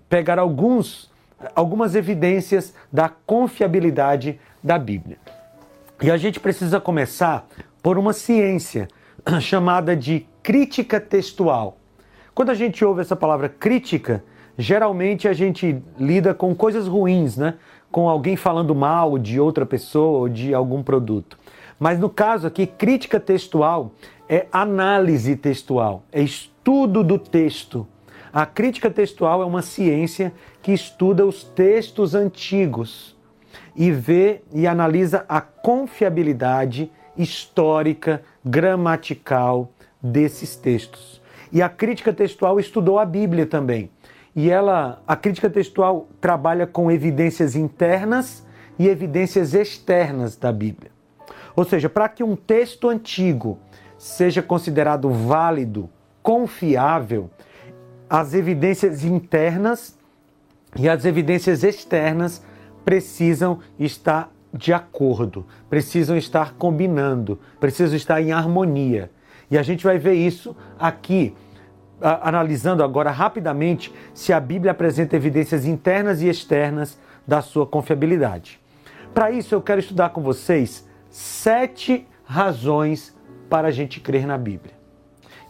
pegar 0.08 0.38
alguns, 0.38 1.10
algumas 1.54 1.94
evidências 1.94 2.74
da 2.92 3.08
confiabilidade 3.08 4.38
da 4.62 4.78
Bíblia. 4.78 5.16
E 6.02 6.10
a 6.10 6.16
gente 6.16 6.38
precisa 6.38 6.78
começar 6.78 7.48
por 7.82 7.98
uma 7.98 8.12
ciência 8.12 8.86
chamada 9.40 9.96
de 9.96 10.26
crítica 10.42 11.00
textual. 11.00 11.78
Quando 12.34 12.50
a 12.50 12.54
gente 12.54 12.84
ouve 12.84 13.00
essa 13.00 13.16
palavra 13.16 13.48
crítica, 13.48 14.22
geralmente 14.56 15.26
a 15.26 15.32
gente 15.32 15.82
lida 15.98 16.34
com 16.34 16.54
coisas 16.54 16.86
ruins, 16.86 17.36
né? 17.36 17.54
com 17.90 18.08
alguém 18.08 18.36
falando 18.36 18.74
mal 18.74 19.18
de 19.18 19.40
outra 19.40 19.64
pessoa 19.64 20.18
ou 20.18 20.28
de 20.28 20.52
algum 20.52 20.82
produto. 20.82 21.38
Mas 21.78 21.98
no 21.98 22.10
caso 22.10 22.46
aqui, 22.46 22.66
crítica 22.66 23.20
textual 23.20 23.92
é 24.28 24.46
análise 24.52 25.36
textual, 25.36 26.02
é 26.12 26.22
estudo 26.22 27.04
do 27.04 27.18
texto. 27.18 27.86
A 28.32 28.44
crítica 28.44 28.90
textual 28.90 29.42
é 29.42 29.44
uma 29.44 29.62
ciência 29.62 30.32
que 30.60 30.72
estuda 30.72 31.24
os 31.24 31.44
textos 31.44 32.14
antigos 32.14 33.16
e 33.74 33.90
vê 33.90 34.42
e 34.52 34.66
analisa 34.66 35.24
a 35.28 35.40
confiabilidade 35.40 36.90
histórica, 37.16 38.22
gramatical 38.44 39.72
desses 40.02 40.56
textos. 40.56 41.22
E 41.50 41.62
a 41.62 41.68
crítica 41.68 42.12
textual 42.12 42.60
estudou 42.60 42.98
a 42.98 43.04
Bíblia 43.04 43.46
também 43.46 43.90
e 44.36 44.50
ela, 44.50 45.02
a 45.06 45.16
crítica 45.16 45.50
textual 45.50 46.06
trabalha 46.20 46.66
com 46.66 46.90
evidências 46.90 47.56
internas 47.56 48.46
e 48.78 48.86
evidências 48.86 49.54
externas 49.54 50.36
da 50.36 50.52
Bíblia. 50.52 50.97
Ou 51.56 51.64
seja, 51.64 51.88
para 51.88 52.08
que 52.08 52.22
um 52.22 52.36
texto 52.36 52.88
antigo 52.88 53.58
seja 53.96 54.42
considerado 54.42 55.10
válido, 55.10 55.90
confiável, 56.22 57.30
as 58.08 58.34
evidências 58.34 59.04
internas 59.04 59.98
e 60.76 60.88
as 60.88 61.04
evidências 61.04 61.62
externas 61.62 62.42
precisam 62.84 63.58
estar 63.78 64.30
de 64.52 64.72
acordo, 64.72 65.44
precisam 65.68 66.16
estar 66.16 66.54
combinando, 66.54 67.38
precisam 67.60 67.96
estar 67.96 68.20
em 68.20 68.32
harmonia. 68.32 69.10
E 69.50 69.58
a 69.58 69.62
gente 69.62 69.84
vai 69.84 69.98
ver 69.98 70.14
isso 70.14 70.56
aqui 70.78 71.34
analisando 72.00 72.82
agora 72.84 73.10
rapidamente 73.10 73.92
se 74.14 74.32
a 74.32 74.40
Bíblia 74.40 74.72
apresenta 74.72 75.16
evidências 75.16 75.66
internas 75.66 76.22
e 76.22 76.28
externas 76.28 76.98
da 77.26 77.42
sua 77.42 77.66
confiabilidade. 77.66 78.60
Para 79.12 79.30
isso, 79.30 79.54
eu 79.54 79.60
quero 79.60 79.80
estudar 79.80 80.10
com 80.10 80.22
vocês 80.22 80.87
sete 81.10 82.06
razões 82.24 83.16
para 83.48 83.68
a 83.68 83.70
gente 83.70 84.00
crer 84.00 84.26
na 84.26 84.36
Bíblia. 84.36 84.74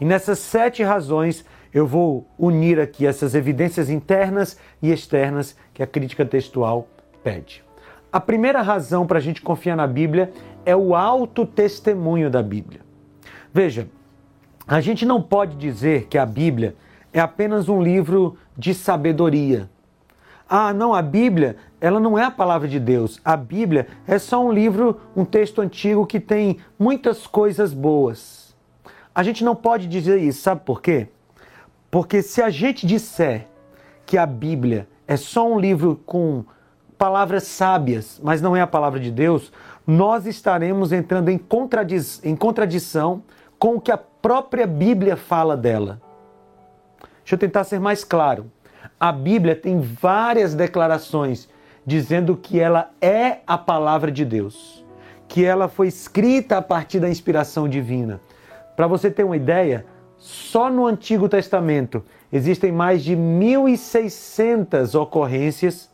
E 0.00 0.04
nessas 0.04 0.38
sete 0.38 0.82
razões, 0.82 1.44
eu 1.72 1.86
vou 1.86 2.26
unir 2.38 2.78
aqui 2.80 3.06
essas 3.06 3.34
evidências 3.34 3.90
internas 3.90 4.58
e 4.80 4.90
externas 4.90 5.56
que 5.74 5.82
a 5.82 5.86
crítica 5.86 6.24
textual 6.24 6.88
pede. 7.22 7.64
A 8.10 8.20
primeira 8.20 8.62
razão 8.62 9.06
para 9.06 9.18
a 9.18 9.20
gente 9.20 9.42
confiar 9.42 9.76
na 9.76 9.86
Bíblia 9.86 10.32
é 10.64 10.74
o 10.74 10.94
alto 10.94 11.44
testemunho 11.44 12.30
da 12.30 12.42
Bíblia. 12.42 12.80
Veja, 13.52 13.88
a 14.66 14.80
gente 14.80 15.04
não 15.04 15.20
pode 15.20 15.56
dizer 15.56 16.06
que 16.06 16.16
a 16.16 16.24
Bíblia 16.24 16.74
é 17.12 17.20
apenas 17.20 17.68
um 17.68 17.82
livro 17.82 18.36
de 18.56 18.72
sabedoria. 18.72 19.68
Ah, 20.48 20.72
não, 20.72 20.94
a 20.94 21.02
Bíblia, 21.02 21.56
ela 21.78 22.00
não 22.00 22.18
é 22.18 22.24
a 22.24 22.30
palavra 22.30 22.66
de 22.66 22.80
Deus. 22.80 23.20
A 23.22 23.36
Bíblia 23.36 23.86
é 24.06 24.18
só 24.18 24.42
um 24.42 24.50
livro, 24.50 24.98
um 25.14 25.24
texto 25.24 25.60
antigo 25.60 26.06
que 26.06 26.18
tem 26.18 26.58
muitas 26.78 27.26
coisas 27.26 27.74
boas. 27.74 28.56
A 29.14 29.22
gente 29.22 29.44
não 29.44 29.54
pode 29.54 29.86
dizer 29.86 30.18
isso, 30.18 30.40
sabe 30.40 30.62
por 30.64 30.80
quê? 30.80 31.08
Porque 31.90 32.22
se 32.22 32.40
a 32.40 32.48
gente 32.48 32.86
disser 32.86 33.46
que 34.06 34.16
a 34.16 34.24
Bíblia 34.24 34.88
é 35.06 35.16
só 35.16 35.46
um 35.46 35.58
livro 35.58 36.00
com 36.06 36.44
palavras 36.96 37.44
sábias, 37.44 38.18
mas 38.22 38.40
não 38.40 38.56
é 38.56 38.62
a 38.62 38.66
palavra 38.66 38.98
de 38.98 39.10
Deus, 39.10 39.52
nós 39.86 40.26
estaremos 40.26 40.92
entrando 40.92 41.28
em, 41.28 41.36
contradiz 41.36 42.24
em 42.24 42.34
contradição 42.34 43.22
com 43.58 43.76
o 43.76 43.80
que 43.80 43.92
a 43.92 43.98
própria 43.98 44.66
Bíblia 44.66 45.16
fala 45.16 45.56
dela. 45.56 46.00
Deixa 47.18 47.34
eu 47.34 47.38
tentar 47.38 47.64
ser 47.64 47.78
mais 47.78 48.04
claro. 48.04 48.50
A 48.98 49.12
Bíblia 49.12 49.54
tem 49.54 49.80
várias 49.80 50.54
declarações 50.54 51.48
dizendo 51.86 52.36
que 52.36 52.60
ela 52.60 52.90
é 53.00 53.38
a 53.46 53.56
palavra 53.56 54.12
de 54.12 54.24
Deus, 54.24 54.84
que 55.26 55.44
ela 55.44 55.68
foi 55.68 55.88
escrita 55.88 56.58
a 56.58 56.62
partir 56.62 57.00
da 57.00 57.08
inspiração 57.08 57.68
divina. 57.68 58.20
Para 58.76 58.86
você 58.86 59.10
ter 59.10 59.24
uma 59.24 59.36
ideia, 59.36 59.86
só 60.18 60.68
no 60.68 60.86
Antigo 60.86 61.28
Testamento 61.28 62.04
existem 62.32 62.70
mais 62.70 63.02
de 63.02 63.16
1.600 63.16 65.00
ocorrências 65.00 65.90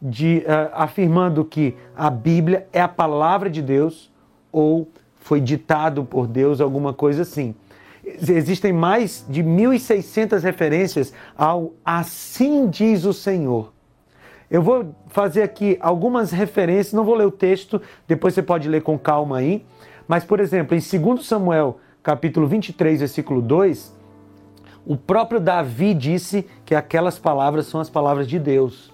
de, 0.00 0.44
uh, 0.46 0.70
afirmando 0.74 1.44
que 1.44 1.74
a 1.96 2.10
Bíblia 2.10 2.66
é 2.72 2.80
a 2.80 2.88
palavra 2.88 3.48
de 3.50 3.62
Deus 3.62 4.12
ou 4.52 4.88
foi 5.16 5.40
ditado 5.40 6.04
por 6.04 6.26
Deus, 6.26 6.60
alguma 6.60 6.92
coisa 6.92 7.22
assim. 7.22 7.54
Existem 8.04 8.72
mais 8.72 9.24
de 9.28 9.42
1.600 9.42 10.42
referências 10.42 11.12
ao 11.36 11.72
assim 11.84 12.68
diz 12.68 13.04
o 13.04 13.12
Senhor. 13.12 13.72
Eu 14.50 14.62
vou 14.62 14.94
fazer 15.08 15.42
aqui 15.42 15.78
algumas 15.80 16.30
referências, 16.30 16.92
não 16.92 17.04
vou 17.04 17.14
ler 17.14 17.26
o 17.26 17.30
texto, 17.30 17.80
depois 18.06 18.34
você 18.34 18.42
pode 18.42 18.68
ler 18.68 18.82
com 18.82 18.98
calma 18.98 19.38
aí. 19.38 19.64
Mas, 20.06 20.22
por 20.22 20.38
exemplo, 20.38 20.76
em 20.76 20.80
2 20.80 21.26
Samuel, 21.26 21.78
capítulo 22.02 22.46
23, 22.46 23.00
versículo 23.00 23.40
2, 23.40 23.94
o 24.86 24.96
próprio 24.96 25.40
Davi 25.40 25.94
disse 25.94 26.46
que 26.64 26.74
aquelas 26.74 27.18
palavras 27.18 27.66
são 27.66 27.80
as 27.80 27.88
palavras 27.88 28.28
de 28.28 28.38
Deus. 28.38 28.92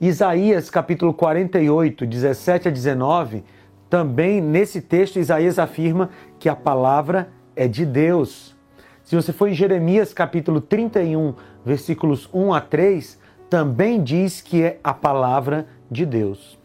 Isaías, 0.00 0.70
capítulo 0.70 1.12
48, 1.12 2.06
17 2.06 2.68
a 2.68 2.70
19, 2.70 3.44
também 3.90 4.40
nesse 4.40 4.80
texto, 4.80 5.18
Isaías 5.18 5.58
afirma 5.58 6.10
que 6.38 6.48
a 6.48 6.56
palavra 6.56 7.28
é 7.58 7.66
de 7.66 7.84
Deus. 7.84 8.56
Se 9.02 9.16
você 9.16 9.32
for 9.32 9.48
em 9.48 9.54
Jeremias 9.54 10.14
capítulo 10.14 10.60
31, 10.60 11.34
versículos 11.64 12.28
1 12.32 12.54
a 12.54 12.60
3, 12.60 13.18
também 13.50 14.02
diz 14.02 14.40
que 14.40 14.62
é 14.62 14.78
a 14.82 14.94
palavra 14.94 15.66
de 15.90 16.06
Deus. 16.06 16.56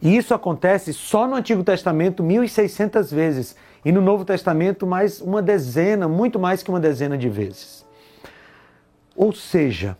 E 0.00 0.16
isso 0.16 0.32
acontece 0.32 0.92
só 0.92 1.26
no 1.26 1.34
Antigo 1.34 1.64
Testamento 1.64 2.22
1.600 2.22 3.12
vezes 3.12 3.56
e 3.84 3.90
no 3.90 4.00
Novo 4.00 4.24
Testamento 4.24 4.86
mais 4.86 5.20
uma 5.20 5.42
dezena, 5.42 6.06
muito 6.06 6.38
mais 6.38 6.62
que 6.62 6.70
uma 6.70 6.78
dezena 6.78 7.18
de 7.18 7.28
vezes. 7.28 7.84
Ou 9.16 9.32
seja, 9.32 9.96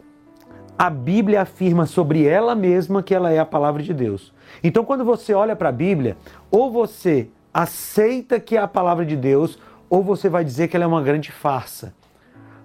a 0.78 0.88
Bíblia 0.88 1.42
afirma 1.42 1.86
sobre 1.86 2.24
ela 2.24 2.54
mesma 2.54 3.02
que 3.02 3.14
ela 3.14 3.32
é 3.32 3.38
a 3.38 3.46
palavra 3.46 3.82
de 3.82 3.94
Deus. 3.94 4.32
Então, 4.62 4.84
quando 4.84 5.04
você 5.04 5.34
olha 5.34 5.56
para 5.56 5.70
a 5.70 5.72
Bíblia, 5.72 6.16
ou 6.50 6.70
você 6.70 7.30
aceita 7.52 8.38
que 8.38 8.56
é 8.56 8.60
a 8.60 8.68
palavra 8.68 9.06
de 9.06 9.16
Deus, 9.16 9.58
ou 9.88 10.02
você 10.02 10.28
vai 10.28 10.44
dizer 10.44 10.68
que 10.68 10.76
ela 10.76 10.84
é 10.84 10.88
uma 10.88 11.02
grande 11.02 11.30
farsa. 11.30 11.94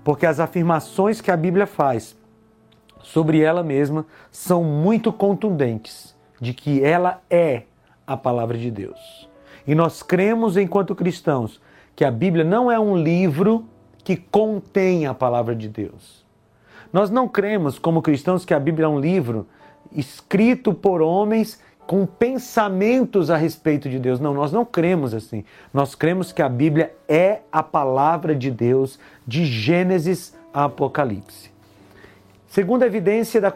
Porque 0.04 0.25
as 0.25 0.40
afirmações 0.40 1.22
que 1.22 1.32
a 1.32 1.38
Bíblia 1.38 1.68
faz 1.68 2.16
sobre 3.04 3.42
ela 3.42 3.63
mesma 3.63 4.06
são 4.32 4.63
muito 4.63 5.12
contundentes 5.12 6.16
de 6.40 6.54
que 6.54 6.84
ela 6.84 7.22
é 7.30 7.63
a 8.06 8.18
palavra 8.18 8.58
de 8.58 8.72
Deus. 8.72 9.30
E 9.68 9.75
nós 9.75 10.01
cremos, 10.01 10.58
enquanto 10.58 10.96
cristãos, 10.96 11.62
que 11.96 12.04
a 12.04 12.12
Bíblia 12.12 12.44
não 12.44 12.72
é 12.72 12.80
um 12.80 12.98
livro 12.98 13.66
que 14.04 14.16
contém 14.16 15.06
a 15.06 15.13
palavra 15.13 15.56
de 15.56 15.70
Deus. 15.70 16.25
Nós 16.92 17.10
não 17.10 17.28
cremos, 17.28 17.78
como 17.78 18.01
cristãos, 18.01 18.44
que 18.44 18.54
a 18.54 18.60
Bíblia 18.60 18.86
é 18.86 18.90
um 18.90 19.00
livro 19.00 19.48
escrito 19.92 20.74
por 20.74 21.01
homens 21.01 21.60
com 21.92 22.06
pensamentos 22.06 23.30
a 23.30 23.36
respeito 23.36 23.90
de 23.90 24.00
Deus. 24.00 24.18
Não, 24.18 24.34
nós 24.34 24.50
não 24.50 24.64
cremos 24.64 25.14
assim. 25.14 25.44
Nós 25.74 25.94
cremos 25.94 26.32
que 26.32 26.42
a 26.42 26.48
Bíblia 26.48 26.96
é 27.06 27.42
a 27.52 27.62
palavra 27.62 28.34
de 28.34 28.50
Deus 28.50 28.98
de 29.28 29.44
Gênesis 29.44 30.34
a 30.54 30.64
Apocalipse. 30.64 31.52
Segunda 32.48 32.86
evidência 32.86 33.42
da, 33.42 33.54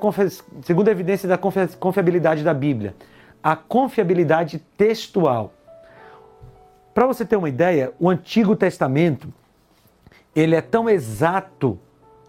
segunda 0.64 0.92
evidência 0.92 1.30
da 1.30 1.38
confiabilidade 1.80 2.44
da 2.44 2.54
Bíblia, 2.54 2.94
a 3.42 3.56
confiabilidade 3.56 4.60
textual. 4.76 5.54
Para 6.94 7.08
você 7.08 7.24
ter 7.24 7.38
uma 7.38 7.48
ideia, 7.48 7.94
o 7.98 8.10
Antigo 8.10 8.54
Testamento 8.54 9.34
ele 10.36 10.56
é 10.56 10.62
tão 10.62 10.90
exato 10.90 11.80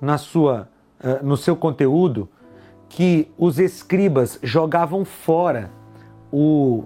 na 0.01 0.19
sua, 0.19 0.69
uh, 1.03 1.27
no 1.27 1.37
seu 1.37 1.57
conteúdo 1.57 2.29
que 2.89 3.29
os 3.37 3.59
escribas 3.59 4.39
jogavam 4.41 5.05
fora 5.05 5.69
o, 6.39 6.85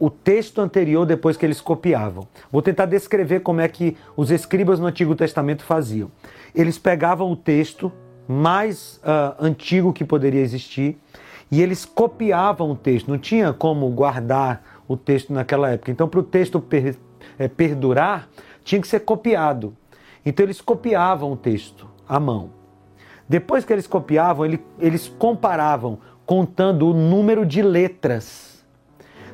o 0.00 0.08
texto 0.08 0.62
anterior 0.62 1.04
depois 1.04 1.36
que 1.36 1.44
eles 1.44 1.60
copiavam. 1.60 2.26
Vou 2.50 2.62
tentar 2.62 2.86
descrever 2.86 3.40
como 3.40 3.60
é 3.60 3.68
que 3.68 3.98
os 4.16 4.30
escribas 4.30 4.80
no 4.80 4.86
Antigo 4.86 5.14
Testamento 5.14 5.62
faziam. 5.62 6.10
Eles 6.54 6.78
pegavam 6.78 7.30
o 7.30 7.36
texto 7.36 7.92
mais 8.26 8.98
uh, 9.04 9.44
antigo 9.44 9.92
que 9.92 10.06
poderia 10.06 10.40
existir 10.40 10.98
e 11.50 11.60
eles 11.60 11.84
copiavam 11.84 12.70
o 12.70 12.74
texto. 12.74 13.10
Não 13.10 13.18
tinha 13.18 13.52
como 13.52 13.86
guardar 13.90 14.80
o 14.88 14.96
texto 14.96 15.34
naquela 15.34 15.68
época. 15.68 15.90
Então, 15.90 16.08
para 16.08 16.20
o 16.20 16.22
texto 16.22 16.58
per, 16.58 16.96
é, 17.38 17.48
perdurar, 17.48 18.26
tinha 18.64 18.80
que 18.80 18.88
ser 18.88 19.00
copiado. 19.00 19.76
Então, 20.24 20.46
eles 20.46 20.62
copiavam 20.62 21.32
o 21.32 21.36
texto 21.36 21.86
à 22.08 22.18
mão. 22.18 22.50
Depois 23.28 23.66
que 23.66 23.72
eles 23.72 23.86
copiavam, 23.86 24.46
ele, 24.46 24.64
eles 24.78 25.08
comparavam, 25.08 25.98
contando 26.24 26.88
o 26.88 26.94
número 26.94 27.44
de 27.44 27.60
letras. 27.60 28.51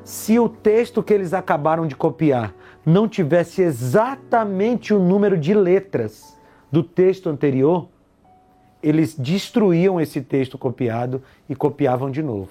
Se 0.09 0.39
o 0.39 0.49
texto 0.49 1.03
que 1.03 1.13
eles 1.13 1.35
acabaram 1.35 1.87
de 1.87 1.95
copiar 1.95 2.55
não 2.85 3.07
tivesse 3.07 3.61
exatamente 3.61 4.95
o 4.95 4.99
número 4.99 5.37
de 5.37 5.53
letras 5.53 6.35
do 6.73 6.83
texto 6.83 7.29
anterior, 7.29 7.91
eles 8.83 9.15
destruíam 9.15 10.01
esse 10.01 10.23
texto 10.23 10.57
copiado 10.57 11.23
e 11.47 11.55
copiavam 11.55 12.11
de 12.11 12.23
novo. 12.23 12.49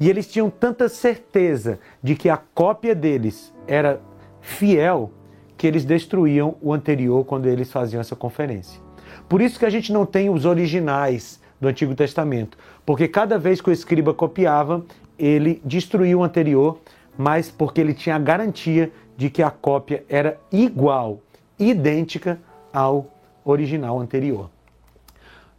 E 0.00 0.10
eles 0.10 0.26
tinham 0.26 0.50
tanta 0.50 0.88
certeza 0.88 1.78
de 2.02 2.16
que 2.16 2.28
a 2.28 2.36
cópia 2.36 2.96
deles 2.96 3.54
era 3.68 4.00
fiel 4.40 5.12
que 5.56 5.68
eles 5.68 5.84
destruíam 5.84 6.56
o 6.60 6.72
anterior 6.72 7.24
quando 7.24 7.46
eles 7.46 7.70
faziam 7.70 8.00
essa 8.00 8.16
conferência. 8.16 8.80
Por 9.28 9.40
isso 9.40 9.56
que 9.56 9.64
a 9.64 9.70
gente 9.70 9.92
não 9.92 10.04
tem 10.04 10.30
os 10.30 10.44
originais 10.44 11.40
do 11.60 11.68
Antigo 11.68 11.94
Testamento, 11.94 12.58
porque 12.84 13.06
cada 13.06 13.38
vez 13.38 13.60
que 13.60 13.70
o 13.70 13.72
escriba 13.72 14.12
copiava, 14.12 14.84
ele 15.18 15.60
destruía 15.64 16.16
o 16.16 16.22
anterior, 16.22 16.78
mas 17.16 17.50
porque 17.50 17.80
ele 17.80 17.94
tinha 17.94 18.16
a 18.16 18.18
garantia 18.18 18.92
de 19.16 19.28
que 19.28 19.42
a 19.42 19.50
cópia 19.50 20.04
era 20.08 20.38
igual, 20.52 21.20
idêntica 21.58 22.38
ao 22.72 23.06
original 23.44 23.98
anterior. 23.98 24.48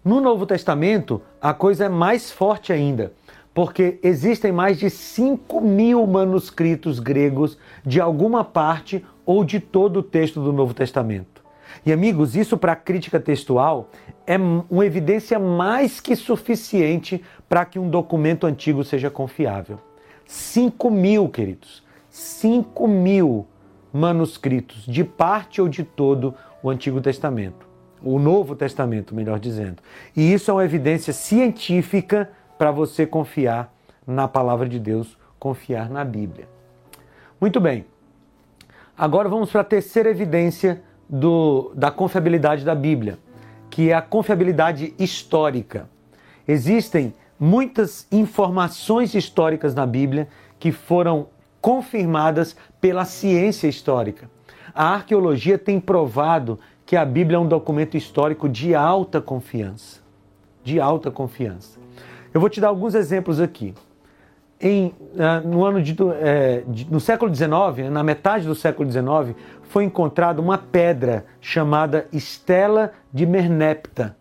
No 0.03 0.21
Novo 0.21 0.45
Testamento, 0.45 1.21
a 1.41 1.53
coisa 1.53 1.86
é 1.86 1.89
mais 1.89 2.31
forte 2.31 2.71
ainda, 2.71 3.12
porque 3.53 3.99
existem 4.01 4.51
mais 4.51 4.79
de 4.79 4.89
5 4.89 5.60
mil 5.60 6.07
manuscritos 6.07 6.99
gregos 6.99 7.57
de 7.86 7.99
alguma 7.99 8.43
parte 8.43 9.05
ou 9.25 9.43
de 9.43 9.60
todo 9.60 9.97
o 9.97 10.03
texto 10.03 10.41
do 10.41 10.53
Novo 10.53 10.73
Testamento. 10.73 11.38
E 11.86 11.91
amigos, 11.91 12.36
isso 12.36 12.58
para 12.58 12.75
crítica 12.75 13.19
textual 13.19 13.89
é 14.25 14.38
uma 14.38 14.86
evidência 14.86 15.39
mais 15.39 15.99
que 15.99 16.15
suficiente 16.15 17.23
para 17.47 17.65
que 17.65 17.79
um 17.79 17.89
documento 17.89 18.45
antigo 18.45 18.84
seja 18.84 19.10
confiável. 19.10 19.79
5 20.25 20.91
mil, 20.91 21.29
queridos, 21.29 21.84
5 22.10 22.88
mil 22.88 23.47
manuscritos 23.91 24.86
de 24.86 25.03
parte 25.03 25.62
ou 25.62 25.67
de 25.67 25.84
todo 25.84 26.36
o 26.62 26.69
Antigo 26.69 27.01
Testamento 27.01 27.69
o 28.01 28.19
Novo 28.19 28.55
Testamento, 28.55 29.13
melhor 29.13 29.39
dizendo. 29.39 29.82
E 30.15 30.34
isso 30.34 30.49
é 30.51 30.53
uma 30.53 30.65
evidência 30.65 31.13
científica 31.13 32.29
para 32.58 32.71
você 32.71 33.05
confiar 33.05 33.73
na 34.05 34.27
palavra 34.27 34.67
de 34.67 34.79
Deus, 34.79 35.17
confiar 35.38 35.89
na 35.89 36.03
Bíblia. 36.03 36.47
Muito 37.39 37.60
bem. 37.60 37.86
Agora 38.97 39.29
vamos 39.29 39.51
para 39.51 39.62
a 39.62 39.65
terceira 39.65 40.10
evidência 40.10 40.82
do, 41.10 41.72
da 41.76 41.89
confiabilidade 41.89 42.63
da 42.63 42.76
Bíblia, 42.76 43.17
que 43.69 43.89
é 43.89 43.93
a 43.93 44.02
confiabilidade 44.02 44.93
histórica. 45.00 45.89
Existem 46.48 47.13
muitas 47.39 48.06
informações 48.12 49.15
históricas 49.15 49.74
na 49.74 49.86
Bíblia 49.86 50.28
que 50.60 50.72
foram 50.72 51.28
confirmadas 51.62 52.56
pela 52.80 53.06
ciência 53.06 53.67
histórica. 53.67 54.30
A 54.74 54.93
arqueologia 54.93 55.58
tem 55.58 55.80
provado 55.80 56.60
que 56.86 56.95
a 56.95 57.06
Bíblia 57.06 57.38
é 57.38 57.39
um 57.39 57.48
documento 57.48 57.98
histórico 57.98 58.48
de 58.48 58.76
alta 58.76 59.22
confiança. 59.22 60.00
De 60.63 60.80
alta 60.80 61.10
confiança. 61.10 61.80
Eu 62.34 62.39
vou 62.39 62.50
te 62.50 62.62
dar 62.62 62.67
alguns 62.67 62.93
exemplos 62.93 63.39
aqui. 63.39 63.74
Em, 64.62 64.93
no 65.45 65.63
ano 65.63 65.82
de, 65.82 65.95
é, 66.22 66.63
de, 66.67 66.91
no 66.91 67.00
século 67.00 67.34
XIX, 67.34 67.89
na 67.89 68.04
metade 68.04 68.45
do 68.45 68.54
século 68.54 68.91
XIX, 68.91 69.34
foi 69.63 69.86
encontrada 69.86 70.41
uma 70.41 70.58
pedra 70.58 71.26
chamada 71.39 72.08
Estela 72.12 72.91
de 73.13 73.26
Merneptah. 73.26 74.15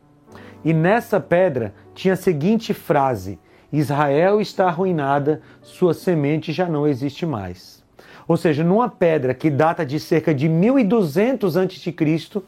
E 0.65 0.73
nessa 0.73 1.19
pedra 1.19 1.75
tinha 1.93 2.15
a 2.15 2.17
seguinte 2.17 2.73
frase: 2.73 3.39
Israel 3.73 4.41
está 4.41 4.67
arruinada, 4.67 5.41
sua 5.61 5.93
semente 5.93 6.53
já 6.53 6.69
não 6.69 6.87
existe 6.87 7.27
mais. 7.27 7.85
Ou 8.29 8.37
seja, 8.37 8.63
numa 8.63 8.89
pedra 8.89 9.35
que 9.35 9.51
data 9.51 9.85
de 9.85 9.99
cerca 9.99 10.35
de 10.35 10.49
1200 10.49 11.57
a.C., 11.57 12.43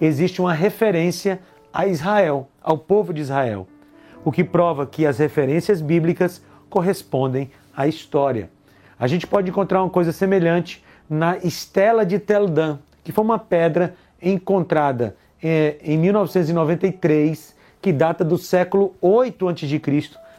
existe 0.00 0.40
uma 0.40 0.52
referência 0.52 1.40
a 1.72 1.86
Israel, 1.86 2.48
ao 2.60 2.76
povo 2.76 3.14
de 3.14 3.20
Israel, 3.20 3.66
o 4.24 4.32
que 4.32 4.42
prova 4.42 4.86
que 4.86 5.06
as 5.06 5.18
referências 5.18 5.80
bíblicas 5.80 6.42
correspondem 6.70 7.50
à 7.76 7.86
história. 7.86 8.48
A 8.98 9.06
gente 9.06 9.26
pode 9.26 9.50
encontrar 9.50 9.82
uma 9.82 9.90
coisa 9.90 10.12
semelhante 10.12 10.82
na 11.08 11.36
Estela 11.38 12.06
de 12.06 12.18
Tel 12.18 12.46
Dan, 12.46 12.78
que 13.04 13.12
foi 13.12 13.24
uma 13.24 13.38
pedra 13.38 13.94
encontrada 14.22 15.16
eh, 15.42 15.76
em 15.82 15.98
1993, 15.98 17.56
que 17.82 17.92
data 17.92 18.24
do 18.24 18.38
século 18.38 18.94
8 19.00 19.48
a.C., 19.48 19.80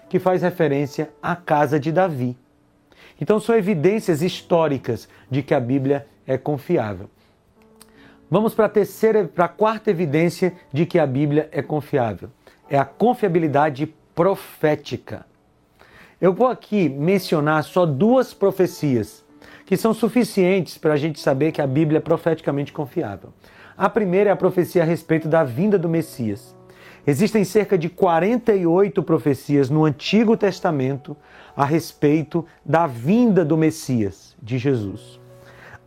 que 0.07 0.19
faz 0.19 0.41
referência 0.41 1.09
à 1.21 1.35
casa 1.35 1.79
de 1.79 1.91
Davi. 1.91 2.37
Então 3.19 3.39
são 3.39 3.55
evidências 3.55 4.21
históricas 4.21 5.07
de 5.29 5.43
que 5.43 5.53
a 5.53 5.59
Bíblia 5.59 6.07
é 6.25 6.37
confiável. 6.37 7.09
Vamos 8.29 8.53
para 8.53 8.65
a 8.65 8.69
terceira, 8.69 9.25
para 9.25 9.45
a 9.45 9.49
quarta 9.49 9.91
evidência 9.91 10.53
de 10.71 10.85
que 10.85 10.97
a 10.97 11.05
Bíblia 11.05 11.49
é 11.51 11.61
confiável. 11.61 12.29
É 12.69 12.77
a 12.77 12.85
confiabilidade 12.85 13.93
profética. 14.15 15.25
Eu 16.21 16.31
vou 16.31 16.45
aqui 16.45 16.87
mencionar 16.87 17.63
só 17.63 17.83
duas 17.83 18.31
profecias 18.31 19.25
que 19.65 19.75
são 19.75 19.91
suficientes 19.91 20.77
para 20.77 20.93
a 20.93 20.97
gente 20.97 21.19
saber 21.19 21.51
que 21.51 21.59
a 21.59 21.65
Bíblia 21.65 21.97
é 21.97 21.99
profeticamente 21.99 22.71
confiável. 22.71 23.33
A 23.75 23.89
primeira 23.89 24.29
é 24.29 24.33
a 24.33 24.35
profecia 24.35 24.83
a 24.83 24.85
respeito 24.85 25.27
da 25.27 25.43
vinda 25.43 25.79
do 25.79 25.89
Messias. 25.89 26.55
Existem 27.07 27.43
cerca 27.43 27.75
de 27.75 27.89
48 27.89 29.01
profecias 29.01 29.67
no 29.67 29.83
Antigo 29.83 30.37
Testamento 30.37 31.17
a 31.57 31.65
respeito 31.65 32.45
da 32.63 32.85
vinda 32.85 33.43
do 33.43 33.57
Messias, 33.57 34.37
de 34.39 34.59
Jesus. 34.59 35.19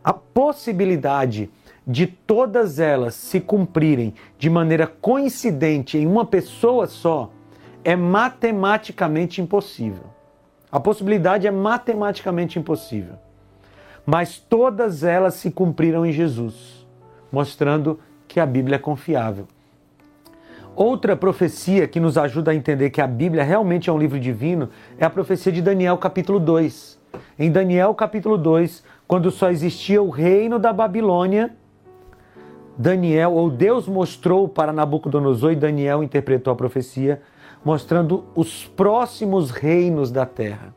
A 0.03 0.11
possibilidade 0.11 1.49
de 1.87 2.07
todas 2.07 2.77
elas 2.77 3.15
se 3.15 3.39
cumprirem 3.39 4.13
de 4.37 4.49
maneira 4.49 4.85
coincidente 4.85 5.97
em 5.97 6.05
uma 6.05 6.25
pessoa 6.25 6.87
só 6.87 7.31
é 7.85 7.95
matematicamente 7.95 9.41
impossível. 9.41 10.14
A 10.75 10.79
possibilidade 10.81 11.47
é 11.47 11.51
matematicamente 11.51 12.59
impossível. 12.59 13.13
Mas 14.05 14.37
todas 14.37 15.05
elas 15.05 15.35
se 15.35 15.49
cumpriram 15.49 16.05
em 16.05 16.11
Jesus, 16.11 16.85
mostrando 17.31 17.97
que 18.27 18.41
a 18.41 18.45
Bíblia 18.45 18.75
é 18.75 18.77
confiável. 18.77 19.47
Outra 20.75 21.15
profecia 21.15 21.87
que 21.87 21.97
nos 21.97 22.17
ajuda 22.17 22.51
a 22.51 22.55
entender 22.55 22.89
que 22.89 22.99
a 22.99 23.07
Bíblia 23.07 23.41
realmente 23.41 23.89
é 23.89 23.93
um 23.93 23.97
livro 23.97 24.19
divino 24.19 24.67
é 24.97 25.05
a 25.05 25.09
profecia 25.09 25.49
de 25.49 25.61
Daniel, 25.61 25.97
capítulo 25.97 26.41
2. 26.41 26.99
Em 27.39 27.49
Daniel, 27.49 27.95
capítulo 27.95 28.37
2, 28.37 28.83
quando 29.07 29.31
só 29.31 29.49
existia 29.49 30.03
o 30.03 30.09
reino 30.09 30.59
da 30.59 30.73
Babilônia, 30.73 31.55
Daniel, 32.77 33.31
ou 33.31 33.49
Deus 33.49 33.87
mostrou 33.87 34.49
para 34.49 34.73
Nabucodonosor 34.73 35.53
e 35.53 35.55
Daniel 35.55 36.03
interpretou 36.03 36.51
a 36.51 36.55
profecia, 36.57 37.21
mostrando 37.65 38.23
os 38.35 38.67
próximos 38.67 39.49
reinos 39.49 40.11
da 40.11 40.23
terra. 40.23 40.73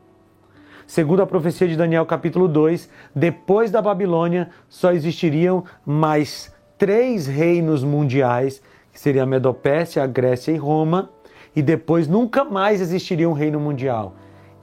Segundo 0.86 1.20
a 1.20 1.26
profecia 1.26 1.68
de 1.68 1.76
Daniel, 1.76 2.06
capítulo 2.06 2.48
2, 2.48 2.88
depois 3.14 3.70
da 3.70 3.82
Babilônia 3.82 4.48
só 4.70 4.90
existiriam 4.92 5.64
mais 5.84 6.50
três 6.78 7.26
reinos 7.26 7.84
mundiais, 7.84 8.62
que 8.90 8.98
seriam 8.98 9.24
a 9.24 9.26
Medopécia, 9.26 10.02
a 10.02 10.06
Grécia 10.06 10.50
e 10.50 10.56
Roma, 10.56 11.10
e 11.54 11.60
depois 11.60 12.08
nunca 12.08 12.42
mais 12.42 12.80
existiria 12.80 13.28
um 13.28 13.34
reino 13.34 13.60
mundial. 13.60 14.14